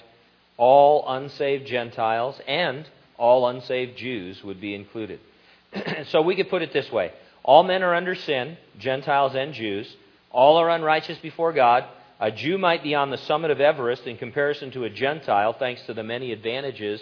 all 0.57 1.05
unsaved 1.07 1.67
Gentiles 1.67 2.39
and 2.47 2.85
all 3.17 3.47
unsaved 3.47 3.97
Jews 3.97 4.43
would 4.43 4.59
be 4.59 4.75
included. 4.75 5.19
so 6.07 6.21
we 6.21 6.35
could 6.35 6.49
put 6.49 6.61
it 6.61 6.73
this 6.73 6.91
way 6.91 7.13
all 7.43 7.63
men 7.63 7.83
are 7.83 7.95
under 7.95 8.15
sin, 8.15 8.57
Gentiles 8.77 9.35
and 9.35 9.53
Jews. 9.53 9.95
All 10.31 10.57
are 10.57 10.69
unrighteous 10.69 11.17
before 11.19 11.53
God. 11.53 11.85
A 12.19 12.31
Jew 12.31 12.57
might 12.57 12.83
be 12.83 12.95
on 12.95 13.09
the 13.09 13.17
summit 13.17 13.49
of 13.49 13.61
Everest 13.61 14.05
in 14.05 14.17
comparison 14.17 14.71
to 14.71 14.83
a 14.83 14.89
Gentile, 14.89 15.53
thanks 15.53 15.81
to 15.83 15.93
the 15.93 16.03
many 16.03 16.31
advantages 16.31 17.01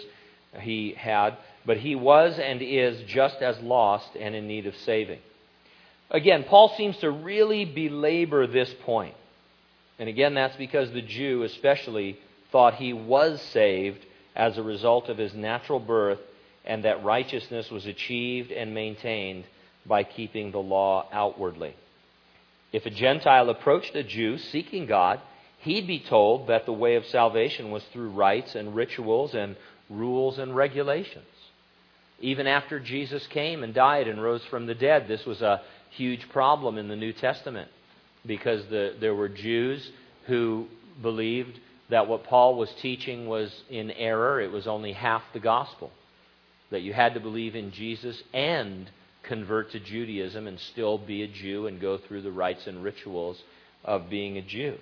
he 0.60 0.94
had, 0.96 1.36
but 1.66 1.76
he 1.76 1.94
was 1.94 2.38
and 2.38 2.62
is 2.62 3.02
just 3.08 3.42
as 3.42 3.58
lost 3.58 4.08
and 4.18 4.34
in 4.34 4.46
need 4.46 4.66
of 4.66 4.76
saving. 4.76 5.18
Again, 6.10 6.44
Paul 6.44 6.74
seems 6.76 6.96
to 6.98 7.10
really 7.10 7.64
belabor 7.64 8.46
this 8.46 8.72
point. 8.84 9.14
And 9.98 10.08
again, 10.08 10.34
that's 10.34 10.56
because 10.56 10.92
the 10.92 11.02
Jew, 11.02 11.42
especially, 11.42 12.18
thought 12.52 12.74
he 12.74 12.92
was 12.92 13.42
saved 13.52 14.04
as 14.36 14.56
a 14.56 14.62
result 14.62 15.08
of 15.08 15.18
his 15.18 15.34
natural 15.34 15.80
birth 15.80 16.20
and 16.64 16.84
that 16.84 17.04
righteousness 17.04 17.70
was 17.70 17.86
achieved 17.86 18.52
and 18.52 18.74
maintained 18.74 19.44
by 19.86 20.04
keeping 20.04 20.52
the 20.52 20.58
law 20.58 21.08
outwardly. 21.12 21.74
If 22.72 22.86
a 22.86 22.90
Gentile 22.90 23.48
approached 23.48 23.96
a 23.96 24.04
Jew 24.04 24.38
seeking 24.38 24.86
God, 24.86 25.20
he'd 25.60 25.86
be 25.86 25.98
told 25.98 26.48
that 26.48 26.66
the 26.66 26.72
way 26.72 26.96
of 26.96 27.06
salvation 27.06 27.70
was 27.70 27.82
through 27.92 28.10
rites 28.10 28.54
and 28.54 28.76
rituals 28.76 29.34
and 29.34 29.56
rules 29.88 30.38
and 30.38 30.54
regulations. 30.54 31.24
Even 32.20 32.46
after 32.46 32.78
Jesus 32.78 33.26
came 33.28 33.62
and 33.62 33.72
died 33.72 34.06
and 34.06 34.22
rose 34.22 34.44
from 34.44 34.66
the 34.66 34.74
dead, 34.74 35.08
this 35.08 35.24
was 35.24 35.40
a 35.40 35.62
huge 35.90 36.28
problem 36.28 36.76
in 36.76 36.88
the 36.88 36.96
New 36.96 37.12
Testament 37.12 37.70
because 38.28 38.64
the, 38.66 38.94
there 39.00 39.14
were 39.14 39.28
Jews 39.28 39.90
who 40.26 40.68
believed 41.02 41.58
that 41.90 42.06
what 42.06 42.24
Paul 42.24 42.56
was 42.56 42.70
teaching 42.80 43.26
was 43.26 43.50
in 43.70 43.90
error. 43.90 44.40
It 44.40 44.52
was 44.52 44.68
only 44.68 44.92
half 44.92 45.22
the 45.32 45.40
gospel. 45.40 45.90
That 46.70 46.82
you 46.82 46.92
had 46.92 47.14
to 47.14 47.20
believe 47.20 47.56
in 47.56 47.72
Jesus 47.72 48.22
and 48.34 48.90
convert 49.22 49.72
to 49.72 49.80
Judaism 49.80 50.46
and 50.46 50.60
still 50.60 50.98
be 50.98 51.22
a 51.22 51.28
Jew 51.28 51.66
and 51.66 51.80
go 51.80 51.96
through 51.96 52.22
the 52.22 52.30
rites 52.30 52.66
and 52.66 52.84
rituals 52.84 53.42
of 53.84 54.10
being 54.10 54.36
a 54.36 54.42
Jew. 54.42 54.76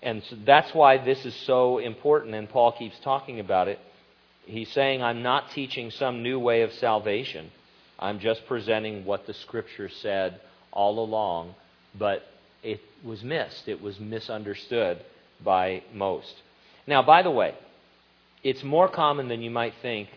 And 0.00 0.22
so 0.24 0.36
that's 0.46 0.72
why 0.72 0.98
this 0.98 1.24
is 1.26 1.34
so 1.34 1.78
important, 1.78 2.34
and 2.36 2.48
Paul 2.48 2.70
keeps 2.70 2.98
talking 3.00 3.40
about 3.40 3.66
it. 3.66 3.80
He's 4.46 4.70
saying, 4.70 5.02
I'm 5.02 5.22
not 5.22 5.50
teaching 5.50 5.90
some 5.90 6.22
new 6.22 6.38
way 6.38 6.62
of 6.62 6.72
salvation. 6.74 7.50
I'm 7.98 8.20
just 8.20 8.46
presenting 8.46 9.04
what 9.04 9.26
the 9.26 9.34
Scripture 9.34 9.88
said 9.88 10.40
all 10.72 11.00
along 11.00 11.56
but 11.98 12.22
it 12.62 12.80
was 13.04 13.22
missed. 13.22 13.68
It 13.68 13.80
was 13.80 13.98
misunderstood 13.98 14.98
by 15.44 15.82
most. 15.92 16.34
Now, 16.86 17.02
by 17.02 17.22
the 17.22 17.30
way, 17.30 17.54
it's 18.42 18.62
more 18.62 18.88
common 18.88 19.28
than 19.28 19.42
you 19.42 19.50
might 19.50 19.74
think 19.82 20.08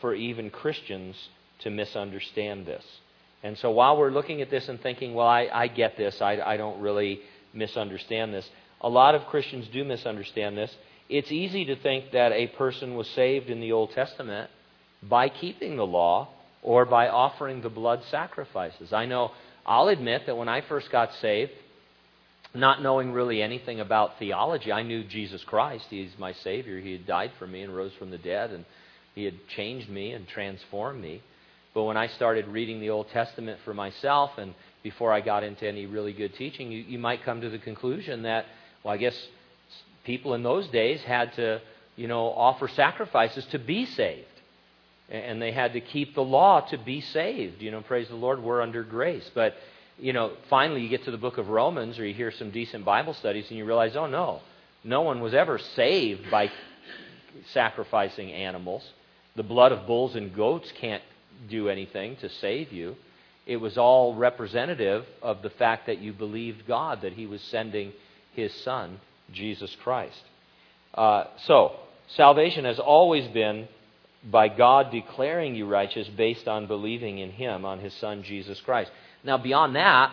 for 0.00 0.14
even 0.14 0.50
Christians 0.50 1.16
to 1.60 1.70
misunderstand 1.70 2.66
this. 2.66 2.84
And 3.42 3.56
so 3.58 3.70
while 3.70 3.96
we're 3.96 4.10
looking 4.10 4.42
at 4.42 4.50
this 4.50 4.68
and 4.68 4.80
thinking, 4.80 5.14
well, 5.14 5.26
I, 5.26 5.48
I 5.52 5.66
get 5.68 5.96
this, 5.96 6.20
I, 6.20 6.40
I 6.40 6.56
don't 6.56 6.80
really 6.80 7.20
misunderstand 7.52 8.34
this, 8.34 8.48
a 8.80 8.88
lot 8.88 9.14
of 9.14 9.26
Christians 9.26 9.68
do 9.72 9.84
misunderstand 9.84 10.56
this. 10.56 10.74
It's 11.08 11.32
easy 11.32 11.64
to 11.66 11.76
think 11.76 12.12
that 12.12 12.32
a 12.32 12.48
person 12.48 12.94
was 12.94 13.08
saved 13.08 13.50
in 13.50 13.60
the 13.60 13.72
Old 13.72 13.92
Testament 13.92 14.50
by 15.02 15.28
keeping 15.28 15.76
the 15.76 15.86
law 15.86 16.28
or 16.62 16.84
by 16.84 17.08
offering 17.08 17.62
the 17.62 17.68
blood 17.68 18.02
sacrifices. 18.10 18.92
I 18.92 19.06
know, 19.06 19.32
I'll 19.66 19.88
admit 19.88 20.26
that 20.26 20.36
when 20.36 20.48
I 20.48 20.62
first 20.62 20.90
got 20.90 21.12
saved, 21.20 21.52
not 22.54 22.82
knowing 22.82 23.12
really 23.12 23.42
anything 23.42 23.80
about 23.80 24.18
theology, 24.18 24.72
I 24.72 24.82
knew 24.82 25.04
Jesus 25.04 25.42
Christ. 25.44 25.84
He's 25.88 26.10
my 26.18 26.32
Savior. 26.32 26.80
He 26.80 26.92
had 26.92 27.06
died 27.06 27.32
for 27.38 27.46
me 27.46 27.62
and 27.62 27.74
rose 27.74 27.92
from 27.98 28.10
the 28.10 28.18
dead, 28.18 28.50
and 28.50 28.64
He 29.14 29.24
had 29.24 29.34
changed 29.48 29.88
me 29.88 30.12
and 30.12 30.26
transformed 30.26 31.00
me. 31.00 31.22
But 31.72 31.84
when 31.84 31.96
I 31.96 32.08
started 32.08 32.48
reading 32.48 32.80
the 32.80 32.90
Old 32.90 33.08
Testament 33.10 33.60
for 33.64 33.72
myself, 33.72 34.32
and 34.38 34.54
before 34.82 35.12
I 35.12 35.20
got 35.20 35.44
into 35.44 35.68
any 35.68 35.86
really 35.86 36.12
good 36.12 36.34
teaching, 36.34 36.72
you, 36.72 36.82
you 36.82 36.98
might 36.98 37.22
come 37.22 37.40
to 37.42 37.50
the 37.50 37.58
conclusion 37.58 38.22
that, 38.22 38.46
well, 38.82 38.92
I 38.92 38.96
guess 38.96 39.16
people 40.04 40.34
in 40.34 40.42
those 40.42 40.66
days 40.68 41.00
had 41.02 41.32
to, 41.34 41.60
you 41.94 42.08
know, 42.08 42.26
offer 42.30 42.66
sacrifices 42.66 43.46
to 43.46 43.58
be 43.58 43.86
saved. 43.86 44.26
And 45.10 45.42
they 45.42 45.50
had 45.50 45.72
to 45.72 45.80
keep 45.80 46.14
the 46.14 46.22
law 46.22 46.60
to 46.60 46.78
be 46.78 47.00
saved. 47.00 47.60
You 47.62 47.70
know, 47.70 47.80
praise 47.82 48.08
the 48.08 48.14
Lord, 48.14 48.42
we're 48.42 48.62
under 48.62 48.84
grace. 48.84 49.28
But, 49.34 49.54
you 49.98 50.12
know, 50.12 50.32
finally 50.48 50.82
you 50.82 50.88
get 50.88 51.04
to 51.04 51.10
the 51.10 51.18
book 51.18 51.36
of 51.36 51.48
Romans 51.48 51.98
or 51.98 52.06
you 52.06 52.14
hear 52.14 52.30
some 52.30 52.50
decent 52.50 52.84
Bible 52.84 53.14
studies 53.14 53.46
and 53.48 53.58
you 53.58 53.64
realize, 53.64 53.96
oh, 53.96 54.06
no, 54.06 54.40
no 54.84 55.02
one 55.02 55.20
was 55.20 55.34
ever 55.34 55.58
saved 55.58 56.30
by 56.30 56.50
sacrificing 57.52 58.32
animals. 58.32 58.88
The 59.36 59.42
blood 59.42 59.72
of 59.72 59.86
bulls 59.86 60.14
and 60.14 60.34
goats 60.34 60.72
can't 60.80 61.02
do 61.48 61.68
anything 61.68 62.16
to 62.16 62.28
save 62.28 62.72
you. 62.72 62.96
It 63.46 63.56
was 63.56 63.78
all 63.78 64.14
representative 64.14 65.06
of 65.22 65.42
the 65.42 65.50
fact 65.50 65.86
that 65.86 65.98
you 65.98 66.12
believed 66.12 66.66
God, 66.66 67.02
that 67.02 67.14
He 67.14 67.26
was 67.26 67.40
sending 67.42 67.92
His 68.34 68.54
Son, 68.62 69.00
Jesus 69.32 69.74
Christ. 69.82 70.22
Uh, 70.94 71.24
so, 71.46 71.76
salvation 72.16 72.64
has 72.64 72.78
always 72.78 73.26
been 73.28 73.68
by 74.24 74.48
God 74.48 74.90
declaring 74.90 75.54
you 75.54 75.66
righteous 75.66 76.08
based 76.08 76.46
on 76.46 76.66
believing 76.66 77.18
in 77.18 77.30
Him, 77.30 77.64
on 77.64 77.78
His 77.78 77.94
Son, 77.94 78.22
Jesus 78.22 78.60
Christ. 78.60 78.90
Now, 79.24 79.38
beyond 79.38 79.76
that, 79.76 80.12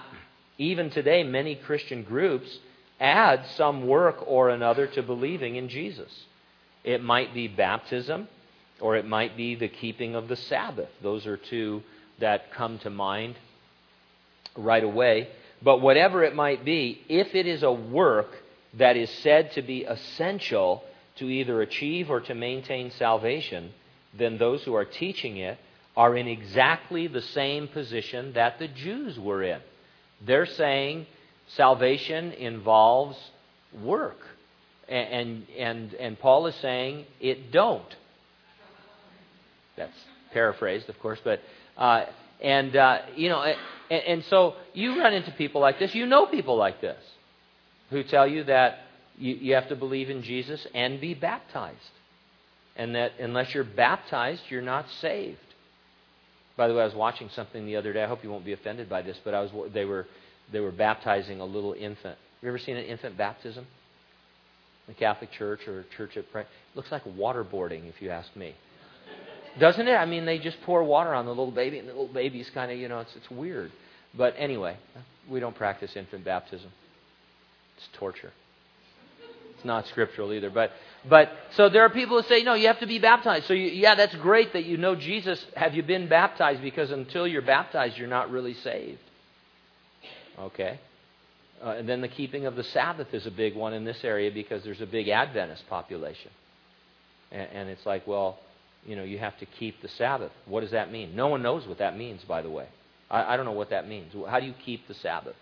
even 0.57 0.89
today, 0.89 1.23
many 1.23 1.55
Christian 1.55 2.03
groups 2.03 2.59
add 2.99 3.45
some 3.55 3.85
work 3.87 4.17
or 4.25 4.49
another 4.49 4.87
to 4.87 5.03
believing 5.03 5.55
in 5.55 5.69
Jesus. 5.69 6.11
It 6.83 7.03
might 7.03 7.33
be 7.33 7.47
baptism, 7.47 8.27
or 8.79 8.95
it 8.95 9.05
might 9.05 9.35
be 9.35 9.55
the 9.55 9.67
keeping 9.67 10.15
of 10.15 10.27
the 10.27 10.35
Sabbath. 10.35 10.89
Those 11.01 11.27
are 11.27 11.37
two 11.37 11.83
that 12.19 12.51
come 12.53 12.79
to 12.79 12.89
mind 12.89 13.35
right 14.55 14.83
away. 14.83 15.29
But 15.61 15.81
whatever 15.81 16.23
it 16.23 16.35
might 16.35 16.63
be, 16.63 17.01
if 17.09 17.35
it 17.35 17.45
is 17.45 17.63
a 17.63 17.71
work 17.71 18.29
that 18.75 18.95
is 18.95 19.09
said 19.09 19.51
to 19.53 19.61
be 19.61 19.83
essential 19.83 20.83
to 21.17 21.25
either 21.25 21.61
achieve 21.61 22.09
or 22.09 22.21
to 22.21 22.35
maintain 22.35 22.91
salvation, 22.91 23.73
then 24.13 24.37
those 24.37 24.63
who 24.63 24.73
are 24.75 24.85
teaching 24.85 25.37
it 25.37 25.57
are 25.95 26.15
in 26.15 26.27
exactly 26.27 27.07
the 27.07 27.21
same 27.21 27.67
position 27.67 28.33
that 28.33 28.59
the 28.59 28.67
Jews 28.67 29.19
were 29.19 29.43
in. 29.43 29.59
They're 30.25 30.45
saying 30.45 31.07
salvation 31.55 32.31
involves 32.33 33.17
work. 33.81 34.19
And, 34.87 35.45
and, 35.57 35.93
and 35.95 36.19
Paul 36.19 36.47
is 36.47 36.55
saying 36.55 37.05
it 37.19 37.51
don't. 37.51 37.95
That's 39.75 39.97
paraphrased, 40.33 40.89
of 40.89 40.99
course, 40.99 41.19
but 41.23 41.39
uh, 41.77 42.05
and 42.41 42.75
uh, 42.75 42.99
you 43.15 43.29
know, 43.29 43.41
and, 43.89 44.03
and 44.03 44.23
so 44.25 44.55
you 44.73 44.99
run 44.99 45.13
into 45.13 45.31
people 45.31 45.61
like 45.61 45.79
this. 45.79 45.93
You 45.93 46.05
know 46.05 46.25
people 46.25 46.57
like 46.57 46.81
this 46.81 47.01
who 47.89 48.03
tell 48.03 48.27
you 48.27 48.43
that 48.45 48.79
you, 49.17 49.35
you 49.35 49.53
have 49.55 49.69
to 49.69 49.75
believe 49.75 50.09
in 50.09 50.23
Jesus 50.23 50.65
and 50.73 50.99
be 50.99 51.13
baptized, 51.13 51.77
and 52.77 52.95
that 52.95 53.13
unless 53.19 53.53
you're 53.53 53.65
baptized, 53.65 54.43
you're 54.49 54.61
not 54.61 54.85
saved. 55.01 55.39
By 56.55 56.67
the 56.67 56.73
way, 56.73 56.81
I 56.81 56.85
was 56.85 56.95
watching 56.95 57.29
something 57.29 57.65
the 57.65 57.75
other 57.75 57.91
day. 57.91 58.03
I 58.03 58.07
hope 58.07 58.23
you 58.23 58.31
won't 58.31 58.45
be 58.45 58.53
offended 58.53 58.89
by 58.89 59.01
this, 59.01 59.17
but 59.23 59.33
I 59.33 59.41
was 59.41 59.51
they 59.73 59.83
were 59.83 60.07
they 60.51 60.61
were 60.61 60.71
baptizing 60.71 61.41
a 61.41 61.45
little 61.45 61.73
infant. 61.73 62.17
You 62.41 62.47
ever 62.47 62.57
seen 62.57 62.77
an 62.77 62.85
infant 62.85 63.17
baptism? 63.17 63.67
The 64.87 64.93
Catholic 64.93 65.31
Church 65.31 65.67
or 65.67 65.85
Church 65.97 66.15
at? 66.15 66.23
It 66.33 66.47
looks 66.75 66.91
like 66.91 67.03
waterboarding, 67.03 67.89
if 67.89 68.01
you 68.01 68.09
ask 68.09 68.33
me. 68.35 68.55
Doesn't 69.59 69.87
it? 69.87 69.95
I 69.95 70.05
mean, 70.05 70.25
they 70.25 70.37
just 70.37 70.61
pour 70.61 70.83
water 70.83 71.13
on 71.13 71.25
the 71.25 71.31
little 71.31 71.51
baby, 71.51 71.79
and 71.79 71.87
the 71.87 71.91
little 71.91 72.13
baby's 72.13 72.49
kind 72.51 72.71
of, 72.71 72.77
you 72.77 72.87
know, 72.87 72.99
it's, 72.99 73.15
it's 73.15 73.29
weird. 73.29 73.71
But 74.15 74.35
anyway, 74.37 74.77
we 75.29 75.39
don't 75.39 75.55
practice 75.55 75.95
infant 75.95 76.23
baptism. 76.23 76.69
It's 77.77 77.87
torture. 77.97 78.31
It's 79.55 79.65
not 79.65 79.87
scriptural 79.87 80.31
either. 80.31 80.51
But, 80.51 80.71
but 81.09 81.29
so 81.51 81.69
there 81.69 81.83
are 81.83 81.89
people 81.89 82.21
who 82.21 82.27
say, 82.27 82.43
no, 82.43 82.53
you 82.53 82.67
have 82.67 82.79
to 82.79 82.87
be 82.87 82.99
baptized. 82.99 83.45
So, 83.47 83.53
you, 83.53 83.69
yeah, 83.69 83.95
that's 83.95 84.15
great 84.15 84.53
that 84.53 84.65
you 84.65 84.77
know 84.77 84.95
Jesus. 84.95 85.43
Have 85.55 85.73
you 85.73 85.83
been 85.83 86.07
baptized? 86.07 86.61
Because 86.61 86.91
until 86.91 87.27
you're 87.27 87.41
baptized, 87.41 87.97
you're 87.97 88.07
not 88.07 88.31
really 88.31 88.53
saved. 88.55 88.99
Okay? 90.39 90.79
Uh, 91.63 91.69
and 91.69 91.89
then 91.89 92.01
the 92.01 92.07
keeping 92.07 92.45
of 92.45 92.55
the 92.55 92.63
Sabbath 92.63 93.13
is 93.13 93.25
a 93.25 93.31
big 93.31 93.55
one 93.55 93.73
in 93.73 93.83
this 93.83 94.03
area 94.03 94.31
because 94.31 94.63
there's 94.63 94.81
a 94.81 94.85
big 94.85 95.07
Adventist 95.07 95.67
population. 95.69 96.31
And, 97.31 97.49
and 97.53 97.69
it's 97.69 97.85
like, 97.85 98.05
well, 98.05 98.39
you 98.85 98.95
know, 98.95 99.03
you 99.03 99.17
have 99.17 99.37
to 99.39 99.45
keep 99.45 99.81
the 99.81 99.89
Sabbath. 99.89 100.31
What 100.45 100.61
does 100.61 100.71
that 100.71 100.91
mean? 100.91 101.15
No 101.15 101.27
one 101.27 101.41
knows 101.41 101.67
what 101.67 101.79
that 101.79 101.97
means, 101.97 102.23
by 102.23 102.41
the 102.41 102.49
way. 102.49 102.67
I, 103.09 103.33
I 103.33 103.37
don't 103.37 103.45
know 103.45 103.51
what 103.53 103.71
that 103.71 103.87
means. 103.87 104.13
How 104.27 104.39
do 104.39 104.45
you 104.45 104.53
keep 104.65 104.87
the 104.87 104.93
Sabbath? 104.95 105.35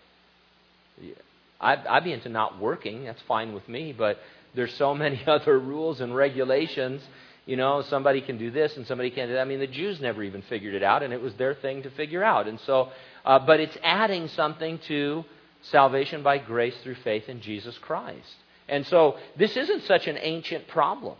I'd, 1.60 1.86
I'd 1.86 2.04
be 2.04 2.12
into 2.12 2.28
not 2.28 2.60
working. 2.60 3.04
That's 3.04 3.22
fine 3.22 3.52
with 3.52 3.68
me. 3.68 3.94
But 3.96 4.18
there's 4.56 4.74
so 4.74 4.94
many 4.94 5.22
other 5.26 5.58
rules 5.58 6.00
and 6.00 6.16
regulations. 6.16 7.02
You 7.44 7.56
know, 7.56 7.82
somebody 7.82 8.22
can 8.22 8.38
do 8.38 8.50
this 8.50 8.76
and 8.76 8.86
somebody 8.88 9.10
can't 9.10 9.28
do 9.28 9.34
that. 9.34 9.42
I 9.42 9.44
mean, 9.44 9.60
the 9.60 9.68
Jews 9.68 10.00
never 10.00 10.22
even 10.24 10.42
figured 10.42 10.74
it 10.74 10.82
out, 10.82 11.04
and 11.04 11.12
it 11.12 11.22
was 11.22 11.34
their 11.34 11.54
thing 11.54 11.84
to 11.84 11.90
figure 11.90 12.24
out. 12.24 12.48
And 12.48 12.58
so, 12.60 12.88
uh, 13.24 13.38
but 13.38 13.60
it's 13.60 13.76
adding 13.84 14.26
something 14.28 14.78
to 14.88 15.24
salvation 15.70 16.24
by 16.24 16.38
grace 16.38 16.74
through 16.82 16.96
faith 16.96 17.28
in 17.28 17.40
Jesus 17.40 17.78
Christ. 17.78 18.34
And 18.68 18.84
so, 18.86 19.16
this 19.36 19.56
isn't 19.56 19.84
such 19.84 20.08
an 20.08 20.18
ancient 20.20 20.66
problem. 20.66 21.16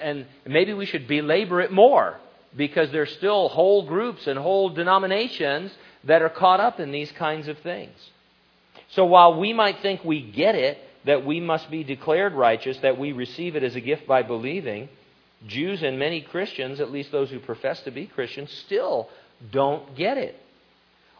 And 0.00 0.26
maybe 0.44 0.74
we 0.74 0.86
should 0.86 1.06
belabor 1.06 1.60
it 1.60 1.70
more 1.70 2.18
because 2.56 2.90
there's 2.90 3.12
still 3.12 3.48
whole 3.48 3.86
groups 3.86 4.26
and 4.26 4.38
whole 4.38 4.70
denominations 4.70 5.72
that 6.04 6.22
are 6.22 6.28
caught 6.28 6.60
up 6.60 6.80
in 6.80 6.90
these 6.90 7.10
kinds 7.12 7.48
of 7.48 7.58
things. 7.58 7.96
So 8.90 9.04
while 9.04 9.38
we 9.38 9.52
might 9.52 9.80
think 9.80 10.04
we 10.04 10.20
get 10.20 10.54
it, 10.54 10.78
that 11.04 11.24
we 11.24 11.40
must 11.40 11.70
be 11.70 11.84
declared 11.84 12.34
righteous, 12.34 12.78
that 12.78 12.98
we 12.98 13.12
receive 13.12 13.56
it 13.56 13.62
as 13.62 13.76
a 13.76 13.80
gift 13.80 14.06
by 14.06 14.22
believing, 14.22 14.88
Jews 15.46 15.82
and 15.82 15.98
many 15.98 16.20
Christians, 16.20 16.80
at 16.80 16.92
least 16.92 17.10
those 17.10 17.30
who 17.30 17.40
profess 17.40 17.80
to 17.82 17.90
be 17.90 18.06
Christians, 18.06 18.52
still 18.66 19.08
don't 19.50 19.96
get 19.96 20.18
it. 20.18 20.36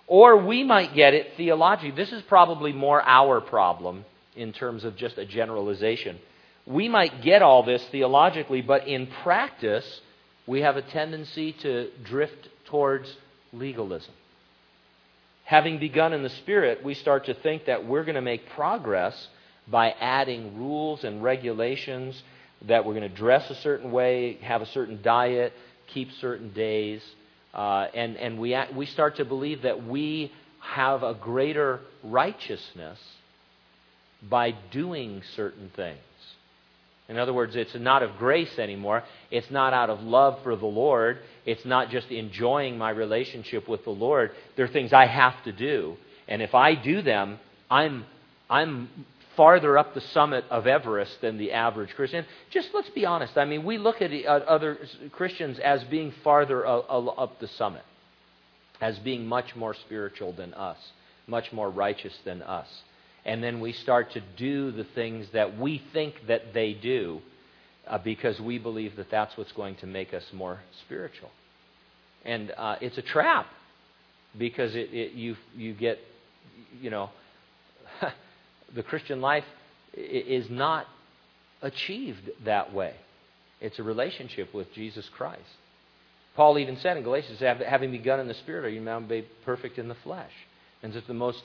Or 0.06 0.36
we 0.36 0.62
might 0.62 0.94
get 0.94 1.14
it 1.14 1.32
theologically. 1.36 1.90
This 1.90 2.12
is 2.12 2.22
probably 2.22 2.72
more 2.72 3.02
our 3.02 3.40
problem 3.40 4.04
in 4.36 4.52
terms 4.52 4.84
of 4.84 4.96
just 4.96 5.18
a 5.18 5.24
generalization 5.24 6.18
we 6.66 6.88
might 6.88 7.22
get 7.22 7.42
all 7.42 7.62
this 7.62 7.84
theologically, 7.90 8.62
but 8.62 8.86
in 8.86 9.06
practice, 9.06 10.00
we 10.46 10.60
have 10.60 10.76
a 10.76 10.82
tendency 10.82 11.52
to 11.52 11.90
drift 12.04 12.48
towards 12.66 13.14
legalism. 13.52 14.12
Having 15.44 15.80
begun 15.80 16.12
in 16.12 16.22
the 16.22 16.30
Spirit, 16.30 16.84
we 16.84 16.94
start 16.94 17.26
to 17.26 17.34
think 17.34 17.66
that 17.66 17.86
we're 17.86 18.04
going 18.04 18.14
to 18.14 18.22
make 18.22 18.48
progress 18.50 19.28
by 19.68 19.90
adding 19.90 20.56
rules 20.58 21.04
and 21.04 21.22
regulations, 21.22 22.20
that 22.66 22.84
we're 22.84 22.94
going 22.94 23.08
to 23.08 23.16
dress 23.16 23.48
a 23.50 23.54
certain 23.56 23.90
way, 23.90 24.38
have 24.42 24.62
a 24.62 24.66
certain 24.66 25.00
diet, 25.02 25.52
keep 25.92 26.10
certain 26.20 26.52
days. 26.52 27.02
Uh, 27.54 27.86
and 27.94 28.16
and 28.16 28.38
we, 28.38 28.56
we 28.74 28.86
start 28.86 29.16
to 29.16 29.24
believe 29.24 29.62
that 29.62 29.84
we 29.84 30.32
have 30.60 31.02
a 31.02 31.14
greater 31.14 31.80
righteousness 32.02 32.98
by 34.28 34.54
doing 34.70 35.22
certain 35.34 35.70
things. 35.74 35.98
In 37.08 37.18
other 37.18 37.34
words, 37.34 37.56
it's 37.56 37.74
not 37.74 38.02
of 38.02 38.16
grace 38.16 38.58
anymore. 38.58 39.02
It's 39.30 39.50
not 39.50 39.74
out 39.74 39.90
of 39.90 40.00
love 40.00 40.42
for 40.44 40.54
the 40.56 40.66
Lord. 40.66 41.18
It's 41.44 41.64
not 41.64 41.90
just 41.90 42.10
enjoying 42.10 42.78
my 42.78 42.90
relationship 42.90 43.68
with 43.68 43.84
the 43.84 43.90
Lord. 43.90 44.30
There 44.56 44.64
are 44.64 44.68
things 44.68 44.92
I 44.92 45.06
have 45.06 45.42
to 45.44 45.52
do. 45.52 45.96
And 46.28 46.40
if 46.40 46.54
I 46.54 46.74
do 46.74 47.02
them, 47.02 47.38
I'm, 47.68 48.06
I'm 48.48 48.88
farther 49.36 49.78
up 49.78 49.94
the 49.94 50.00
summit 50.00 50.44
of 50.50 50.66
Everest 50.66 51.20
than 51.20 51.38
the 51.38 51.52
average 51.52 51.90
Christian. 51.94 52.24
Just 52.50 52.68
let's 52.74 52.90
be 52.90 53.06
honest. 53.06 53.36
I 53.36 53.44
mean, 53.44 53.64
we 53.64 53.78
look 53.78 54.02
at 54.02 54.12
other 54.26 54.78
Christians 55.12 55.58
as 55.58 55.84
being 55.84 56.12
farther 56.24 56.66
up 56.66 57.40
the 57.40 57.48
summit, 57.48 57.84
as 58.80 58.98
being 58.98 59.26
much 59.26 59.56
more 59.56 59.74
spiritual 59.74 60.32
than 60.32 60.54
us, 60.54 60.78
much 61.26 61.52
more 61.52 61.70
righteous 61.70 62.16
than 62.24 62.42
us 62.42 62.68
and 63.24 63.42
then 63.42 63.60
we 63.60 63.72
start 63.72 64.12
to 64.12 64.22
do 64.36 64.72
the 64.72 64.84
things 64.84 65.26
that 65.32 65.58
we 65.58 65.82
think 65.92 66.14
that 66.26 66.52
they 66.52 66.72
do 66.72 67.20
uh, 67.86 67.98
because 67.98 68.40
we 68.40 68.58
believe 68.58 68.96
that 68.96 69.10
that's 69.10 69.36
what's 69.36 69.52
going 69.52 69.76
to 69.76 69.86
make 69.86 70.12
us 70.12 70.24
more 70.32 70.60
spiritual. 70.84 71.30
And 72.24 72.52
uh, 72.56 72.76
it's 72.80 72.98
a 72.98 73.02
trap 73.02 73.46
because 74.36 74.74
it, 74.74 74.92
it, 74.92 75.12
you, 75.12 75.36
you 75.56 75.72
get, 75.74 75.98
you 76.80 76.90
know, 76.90 77.10
the 78.74 78.82
Christian 78.82 79.20
life 79.20 79.44
is 79.94 80.48
not 80.50 80.86
achieved 81.60 82.30
that 82.44 82.72
way. 82.72 82.94
It's 83.60 83.78
a 83.78 83.82
relationship 83.82 84.52
with 84.52 84.72
Jesus 84.74 85.08
Christ. 85.16 85.42
Paul 86.34 86.58
even 86.58 86.78
said 86.78 86.96
in 86.96 87.02
Galatians, 87.02 87.40
having 87.40 87.90
begun 87.90 88.18
in 88.18 88.26
the 88.26 88.34
Spirit, 88.34 88.64
are 88.64 88.70
you 88.70 88.80
now 88.80 88.98
made 88.98 89.26
perfect 89.44 89.78
in 89.78 89.88
the 89.88 89.94
flesh? 89.96 90.32
And 90.82 90.94
it's 90.94 91.06
the 91.06 91.14
most 91.14 91.42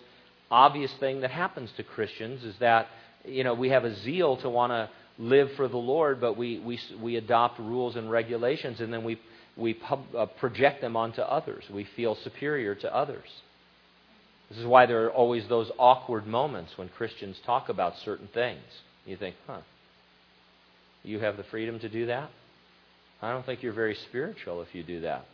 obvious 0.49 0.91
thing 0.99 1.21
that 1.21 1.31
happens 1.31 1.69
to 1.77 1.83
Christians 1.83 2.43
is 2.43 2.55
that, 2.59 2.87
you 3.25 3.43
know, 3.43 3.53
we 3.53 3.69
have 3.69 3.83
a 3.83 3.95
zeal 3.97 4.37
to 4.37 4.49
want 4.49 4.71
to 4.71 4.89
live 5.19 5.51
for 5.53 5.67
the 5.67 5.77
Lord, 5.77 6.21
but 6.21 6.37
we, 6.37 6.59
we, 6.59 6.79
we 7.01 7.17
adopt 7.17 7.59
rules 7.59 7.95
and 7.95 8.09
regulations 8.09 8.79
and 8.79 8.93
then 8.93 9.03
we, 9.03 9.19
we 9.57 9.73
pub, 9.73 10.03
uh, 10.15 10.25
project 10.25 10.81
them 10.81 10.95
onto 10.95 11.21
others. 11.21 11.65
We 11.71 11.83
feel 11.95 12.15
superior 12.23 12.75
to 12.75 12.95
others. 12.95 13.27
This 14.49 14.59
is 14.59 14.65
why 14.65 14.85
there 14.85 15.05
are 15.05 15.11
always 15.11 15.47
those 15.47 15.69
awkward 15.77 16.25
moments 16.25 16.77
when 16.77 16.89
Christians 16.89 17.37
talk 17.45 17.69
about 17.69 17.97
certain 17.97 18.29
things. 18.33 18.63
You 19.05 19.17
think, 19.17 19.35
huh, 19.45 19.59
you 21.03 21.19
have 21.19 21.37
the 21.37 21.43
freedom 21.43 21.79
to 21.79 21.89
do 21.89 22.05
that? 22.07 22.29
I 23.21 23.31
don't 23.31 23.45
think 23.45 23.63
you're 23.63 23.73
very 23.73 23.95
spiritual 23.95 24.61
if 24.61 24.73
you 24.73 24.83
do 24.83 25.01
that. 25.01 25.25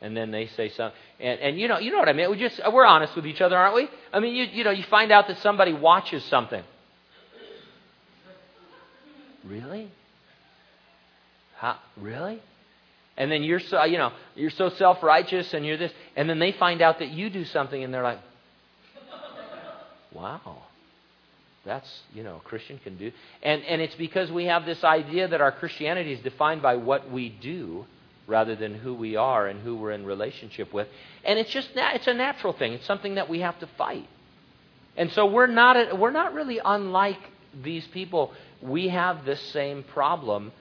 And 0.00 0.14
then 0.14 0.30
they 0.30 0.48
say 0.48 0.68
something, 0.70 0.98
and, 1.20 1.40
and 1.40 1.58
you 1.58 1.68
know, 1.68 1.78
you 1.78 1.90
know 1.90 1.98
what 1.98 2.08
I 2.08 2.12
mean. 2.12 2.30
We 2.30 2.36
just 2.36 2.60
we're 2.70 2.84
honest 2.84 3.16
with 3.16 3.26
each 3.26 3.40
other, 3.40 3.56
aren't 3.56 3.74
we? 3.74 3.88
I 4.12 4.20
mean, 4.20 4.34
you 4.34 4.44
you 4.44 4.64
know, 4.64 4.70
you 4.70 4.84
find 4.84 5.10
out 5.10 5.26
that 5.28 5.38
somebody 5.38 5.72
watches 5.72 6.22
something. 6.24 6.62
Really? 9.46 9.90
How, 11.56 11.78
really? 11.96 12.42
And 13.16 13.30
then 13.30 13.42
you're 13.42 13.60
so 13.60 13.84
you 13.84 13.98
know 13.98 14.12
you're 14.34 14.50
so 14.50 14.68
self 14.68 15.02
righteous 15.02 15.54
and 15.54 15.64
you're 15.64 15.76
this, 15.76 15.92
and 16.16 16.28
then 16.28 16.38
they 16.38 16.52
find 16.52 16.82
out 16.82 16.98
that 16.98 17.10
you 17.10 17.30
do 17.30 17.44
something, 17.44 17.82
and 17.82 17.92
they're 17.92 18.02
like, 18.02 18.20
"Wow, 20.12 20.62
that's 21.64 22.02
you 22.14 22.22
know 22.22 22.36
a 22.36 22.40
Christian 22.40 22.78
can 22.78 22.98
do." 22.98 23.12
And 23.42 23.62
and 23.64 23.80
it's 23.80 23.94
because 23.94 24.30
we 24.30 24.44
have 24.44 24.66
this 24.66 24.84
idea 24.84 25.28
that 25.28 25.40
our 25.40 25.52
Christianity 25.52 26.12
is 26.12 26.20
defined 26.20 26.60
by 26.60 26.76
what 26.76 27.10
we 27.10 27.30
do 27.30 27.86
rather 28.26 28.56
than 28.56 28.74
who 28.74 28.94
we 28.94 29.16
are 29.16 29.46
and 29.46 29.60
who 29.60 29.76
we're 29.76 29.92
in 29.92 30.04
relationship 30.04 30.72
with. 30.72 30.88
And 31.24 31.38
it's 31.38 31.50
just 31.50 31.70
it's 31.74 32.06
a 32.06 32.14
natural 32.14 32.52
thing. 32.52 32.72
It's 32.74 32.86
something 32.86 33.14
that 33.14 33.28
we 33.28 33.40
have 33.40 33.58
to 33.60 33.68
fight. 33.78 34.08
And 34.96 35.10
so 35.12 35.26
we're 35.26 35.46
not 35.46 35.98
we're 35.98 36.10
not 36.10 36.34
really 36.34 36.60
unlike 36.64 37.20
these 37.62 37.86
people. 37.88 38.32
We 38.62 38.88
have 38.88 39.24
this 39.24 39.40
same 39.52 39.82
problem 39.82 40.52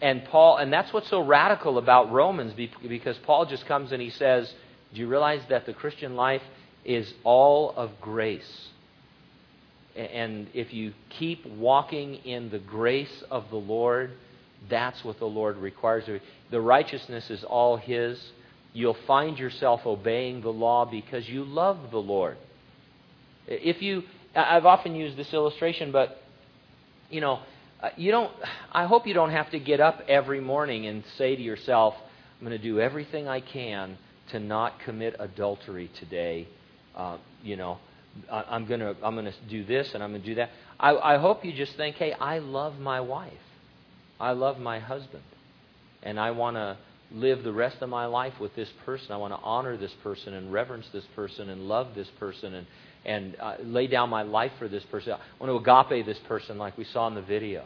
and 0.00 0.24
Paul, 0.24 0.56
and 0.58 0.72
that's 0.72 0.92
what's 0.92 1.08
so 1.08 1.20
radical 1.20 1.78
about 1.78 2.12
Romans, 2.12 2.52
because 2.54 3.16
Paul 3.18 3.46
just 3.46 3.66
comes 3.66 3.92
and 3.92 4.02
he 4.02 4.10
says, 4.10 4.52
Do 4.92 5.00
you 5.00 5.08
realize 5.08 5.42
that 5.48 5.66
the 5.66 5.72
Christian 5.72 6.16
life 6.16 6.42
is 6.84 7.12
all 7.22 7.72
of 7.76 7.90
grace? 8.00 8.68
And 9.96 10.48
if 10.54 10.74
you 10.74 10.92
keep 11.08 11.46
walking 11.46 12.16
in 12.16 12.50
the 12.50 12.58
grace 12.58 13.22
of 13.30 13.48
the 13.50 13.56
Lord, 13.56 14.10
that's 14.68 15.04
what 15.04 15.18
the 15.18 15.26
Lord 15.26 15.56
requires 15.58 16.04
of 16.04 16.14
you. 16.14 16.20
The 16.50 16.60
righteousness 16.60 17.30
is 17.30 17.44
all 17.44 17.76
His. 17.76 18.20
You'll 18.72 18.96
find 19.06 19.38
yourself 19.38 19.86
obeying 19.86 20.40
the 20.40 20.52
law 20.52 20.84
because 20.84 21.28
you 21.28 21.44
love 21.44 21.92
the 21.92 21.98
Lord. 21.98 22.36
If 23.46 23.82
you, 23.82 24.02
I've 24.34 24.66
often 24.66 24.96
used 24.96 25.16
this 25.16 25.32
illustration, 25.32 25.92
but, 25.92 26.20
you 27.08 27.20
know, 27.20 27.40
you 27.96 28.10
don't, 28.10 28.30
I 28.72 28.86
hope 28.86 29.06
you 29.06 29.14
don't 29.14 29.30
have 29.30 29.50
to 29.50 29.58
get 29.58 29.80
up 29.80 30.00
every 30.08 30.40
morning 30.40 30.86
and 30.86 31.04
say 31.18 31.36
to 31.36 31.42
yourself, 31.42 31.94
I'm 32.38 32.46
going 32.46 32.58
to 32.58 32.62
do 32.62 32.80
everything 32.80 33.28
I 33.28 33.40
can 33.40 33.96
to 34.30 34.38
not 34.38 34.80
commit 34.80 35.16
adultery 35.18 35.90
today. 35.98 36.48
Uh, 36.96 37.18
you 37.42 37.56
know, 37.56 37.78
I, 38.30 38.44
I'm 38.50 38.66
going 38.66 38.80
to 38.80 38.96
I'm 39.02 39.14
going 39.14 39.26
to 39.26 39.34
do 39.48 39.64
this 39.64 39.90
and 39.94 40.02
I'm 40.02 40.10
going 40.10 40.22
to 40.22 40.28
do 40.28 40.34
that. 40.36 40.50
I, 40.78 40.94
I 40.96 41.18
hope 41.18 41.44
you 41.44 41.52
just 41.52 41.76
think, 41.76 41.96
hey, 41.96 42.12
I 42.12 42.38
love 42.38 42.78
my 42.78 43.00
wife, 43.00 43.32
I 44.20 44.32
love 44.32 44.58
my 44.58 44.78
husband, 44.78 45.24
and 46.02 46.18
I 46.18 46.30
want 46.32 46.56
to 46.56 46.76
live 47.12 47.44
the 47.44 47.52
rest 47.52 47.76
of 47.80 47.88
my 47.88 48.06
life 48.06 48.34
with 48.40 48.54
this 48.56 48.68
person. 48.84 49.12
I 49.12 49.16
want 49.16 49.32
to 49.32 49.40
honor 49.40 49.76
this 49.76 49.92
person 50.02 50.34
and 50.34 50.52
reverence 50.52 50.86
this 50.92 51.04
person 51.14 51.48
and 51.48 51.68
love 51.68 51.94
this 51.94 52.08
person 52.18 52.54
and 52.54 52.66
and 53.04 53.36
uh, 53.40 53.56
lay 53.62 53.86
down 53.86 54.10
my 54.10 54.22
life 54.22 54.52
for 54.58 54.68
this 54.68 54.84
person. 54.84 55.12
I 55.12 55.44
want 55.44 55.64
to 55.64 55.70
agape 55.70 56.06
this 56.06 56.18
person 56.26 56.58
like 56.58 56.78
we 56.78 56.84
saw 56.84 57.06
in 57.08 57.14
the 57.14 57.22
video. 57.22 57.64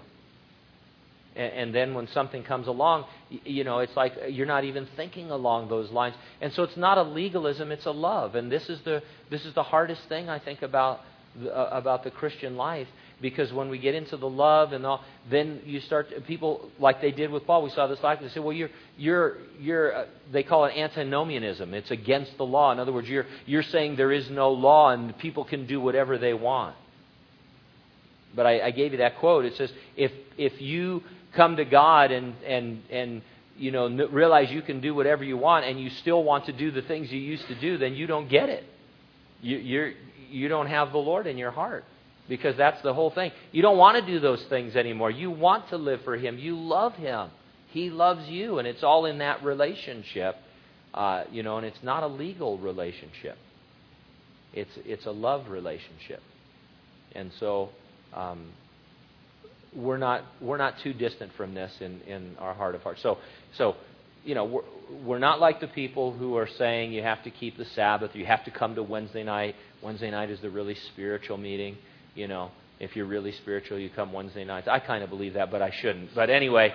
And, 1.36 1.52
and 1.52 1.74
then 1.74 1.94
when 1.94 2.08
something 2.08 2.42
comes 2.42 2.66
along, 2.66 3.04
you, 3.30 3.40
you 3.44 3.64
know, 3.64 3.78
it's 3.78 3.96
like 3.96 4.14
you're 4.30 4.46
not 4.46 4.64
even 4.64 4.88
thinking 4.96 5.30
along 5.30 5.68
those 5.68 5.90
lines. 5.90 6.16
And 6.40 6.52
so 6.52 6.64
it's 6.64 6.76
not 6.76 6.98
a 6.98 7.02
legalism, 7.02 7.70
it's 7.70 7.86
a 7.86 7.92
love. 7.92 8.34
And 8.34 8.50
this 8.50 8.68
is 8.68 8.80
the, 8.84 9.02
this 9.30 9.44
is 9.44 9.54
the 9.54 9.62
hardest 9.62 10.02
thing, 10.08 10.28
I 10.28 10.38
think, 10.38 10.62
about 10.62 11.00
the, 11.40 11.56
uh, 11.56 11.70
about 11.72 12.04
the 12.04 12.10
Christian 12.10 12.56
life 12.56 12.88
because 13.20 13.52
when 13.52 13.68
we 13.68 13.78
get 13.78 13.94
into 13.94 14.16
the 14.16 14.28
love 14.28 14.72
and 14.72 14.86
all, 14.86 15.04
then 15.28 15.60
you 15.64 15.80
start 15.80 16.10
to, 16.10 16.20
people 16.20 16.70
like 16.78 17.00
they 17.00 17.10
did 17.10 17.30
with 17.30 17.46
Paul. 17.46 17.62
We 17.62 17.70
saw 17.70 17.86
this 17.86 18.02
last. 18.02 18.22
They 18.22 18.28
say, 18.28 18.40
"Well, 18.40 18.52
you're 18.52 18.70
you're 18.96 19.38
you're." 19.58 19.94
Uh, 19.94 20.06
they 20.32 20.42
call 20.42 20.66
it 20.66 20.76
antinomianism. 20.76 21.74
It's 21.74 21.90
against 21.90 22.36
the 22.36 22.44
law. 22.44 22.70
In 22.70 22.78
other 22.78 22.92
words, 22.92 23.08
you're 23.08 23.26
you're 23.46 23.64
saying 23.64 23.96
there 23.96 24.12
is 24.12 24.30
no 24.30 24.52
law 24.52 24.90
and 24.90 25.16
people 25.18 25.44
can 25.44 25.66
do 25.66 25.80
whatever 25.80 26.16
they 26.16 26.34
want. 26.34 26.76
But 28.36 28.46
I, 28.46 28.60
I 28.66 28.70
gave 28.70 28.92
you 28.92 28.98
that 28.98 29.18
quote. 29.18 29.44
It 29.44 29.56
says, 29.56 29.72
"If 29.96 30.12
if 30.36 30.60
you 30.60 31.02
come 31.34 31.56
to 31.56 31.64
God 31.64 32.12
and 32.12 32.34
and 32.46 32.82
and 32.90 33.22
you 33.56 33.72
know 33.72 33.88
realize 33.88 34.50
you 34.52 34.62
can 34.62 34.80
do 34.80 34.94
whatever 34.94 35.24
you 35.24 35.36
want 35.36 35.64
and 35.64 35.80
you 35.80 35.90
still 35.90 36.22
want 36.22 36.46
to 36.46 36.52
do 36.52 36.70
the 36.70 36.82
things 36.82 37.10
you 37.10 37.20
used 37.20 37.48
to 37.48 37.60
do, 37.60 37.78
then 37.78 37.94
you 37.94 38.06
don't 38.06 38.28
get 38.28 38.48
it. 38.48 38.64
You 39.40 39.56
you're 39.58 39.92
you 40.30 40.46
don't 40.46 40.68
have 40.68 40.92
the 40.92 40.98
Lord 40.98 41.26
in 41.26 41.36
your 41.36 41.50
heart." 41.50 41.84
Because 42.28 42.56
that's 42.56 42.80
the 42.82 42.92
whole 42.92 43.10
thing. 43.10 43.32
You 43.52 43.62
don't 43.62 43.78
want 43.78 44.04
to 44.04 44.12
do 44.12 44.20
those 44.20 44.44
things 44.48 44.76
anymore. 44.76 45.10
You 45.10 45.30
want 45.30 45.68
to 45.70 45.76
live 45.76 46.00
for 46.04 46.16
Him. 46.16 46.38
You 46.38 46.56
love 46.56 46.94
Him. 46.94 47.30
He 47.70 47.90
loves 47.90 48.28
you, 48.28 48.58
and 48.58 48.68
it's 48.68 48.82
all 48.82 49.06
in 49.06 49.18
that 49.18 49.42
relationship, 49.42 50.36
uh, 50.94 51.24
you 51.30 51.42
know. 51.42 51.58
And 51.58 51.66
it's 51.66 51.82
not 51.82 52.02
a 52.02 52.06
legal 52.06 52.58
relationship. 52.58 53.36
It's 54.52 54.70
it's 54.76 55.06
a 55.06 55.10
love 55.10 55.48
relationship, 55.48 56.22
and 57.14 57.30
so 57.38 57.70
um, 58.14 58.52
we're 59.74 59.98
not 59.98 60.22
we're 60.40 60.56
not 60.56 60.74
too 60.82 60.92
distant 60.92 61.32
from 61.36 61.54
this 61.54 61.72
in 61.80 62.00
in 62.02 62.36
our 62.38 62.54
heart 62.54 62.74
of 62.74 62.82
hearts. 62.82 63.02
So 63.02 63.18
so 63.56 63.76
you 64.24 64.34
know, 64.34 64.44
we're, 64.44 64.62
we're 65.04 65.18
not 65.18 65.40
like 65.40 65.60
the 65.60 65.68
people 65.68 66.12
who 66.12 66.36
are 66.36 66.48
saying 66.58 66.92
you 66.92 67.02
have 67.02 67.22
to 67.24 67.30
keep 67.30 67.56
the 67.56 67.64
Sabbath, 67.74 68.14
you 68.14 68.26
have 68.26 68.44
to 68.44 68.50
come 68.50 68.74
to 68.74 68.82
Wednesday 68.82 69.22
night. 69.22 69.54
Wednesday 69.82 70.10
night 70.10 70.30
is 70.30 70.40
the 70.40 70.50
really 70.50 70.74
spiritual 70.92 71.36
meeting 71.36 71.76
you 72.18 72.26
know, 72.26 72.50
if 72.80 72.96
you're 72.96 73.06
really 73.06 73.32
spiritual, 73.32 73.78
you 73.78 73.90
come 73.90 74.12
Wednesday 74.12 74.44
nights. 74.44 74.68
I 74.68 74.80
kind 74.80 75.04
of 75.04 75.10
believe 75.10 75.34
that, 75.34 75.50
but 75.50 75.62
I 75.62 75.70
shouldn't. 75.70 76.14
But 76.14 76.30
anyway, 76.30 76.74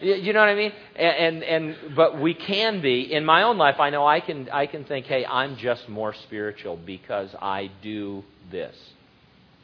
you 0.00 0.32
know 0.32 0.40
what 0.40 0.48
I 0.48 0.54
mean? 0.56 0.72
And, 0.96 1.42
and 1.42 1.42
and 1.44 1.96
but 1.96 2.20
we 2.20 2.34
can 2.34 2.82
be. 2.82 3.12
In 3.12 3.24
my 3.24 3.42
own 3.42 3.58
life, 3.58 3.78
I 3.78 3.90
know 3.90 4.06
I 4.06 4.20
can 4.20 4.50
I 4.50 4.66
can 4.66 4.84
think, 4.84 5.06
hey, 5.06 5.24
I'm 5.24 5.56
just 5.56 5.88
more 5.88 6.14
spiritual 6.24 6.76
because 6.76 7.30
I 7.40 7.70
do 7.82 8.24
this. 8.50 8.76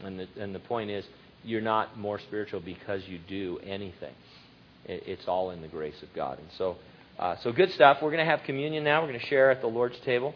And 0.04 0.20
the 0.20 0.28
and 0.40 0.54
the 0.54 0.60
point 0.60 0.90
is, 0.90 1.04
you're 1.42 1.60
not 1.60 1.98
more 1.98 2.20
spiritual 2.20 2.60
because 2.60 3.02
you 3.08 3.18
do 3.28 3.58
anything. 3.64 4.14
It, 4.84 5.02
it's 5.06 5.26
all 5.26 5.50
in 5.50 5.60
the 5.60 5.68
grace 5.68 6.00
of 6.02 6.08
God. 6.14 6.38
And 6.38 6.48
so, 6.56 6.76
uh, 7.18 7.36
so 7.42 7.52
good 7.52 7.72
stuff. 7.72 7.98
We're 8.00 8.12
going 8.12 8.24
to 8.24 8.30
have 8.30 8.42
communion 8.44 8.84
now. 8.84 9.02
We're 9.02 9.08
going 9.08 9.20
to 9.20 9.26
share 9.26 9.50
at 9.50 9.60
the 9.60 9.66
Lord's 9.66 9.98
table. 10.04 10.34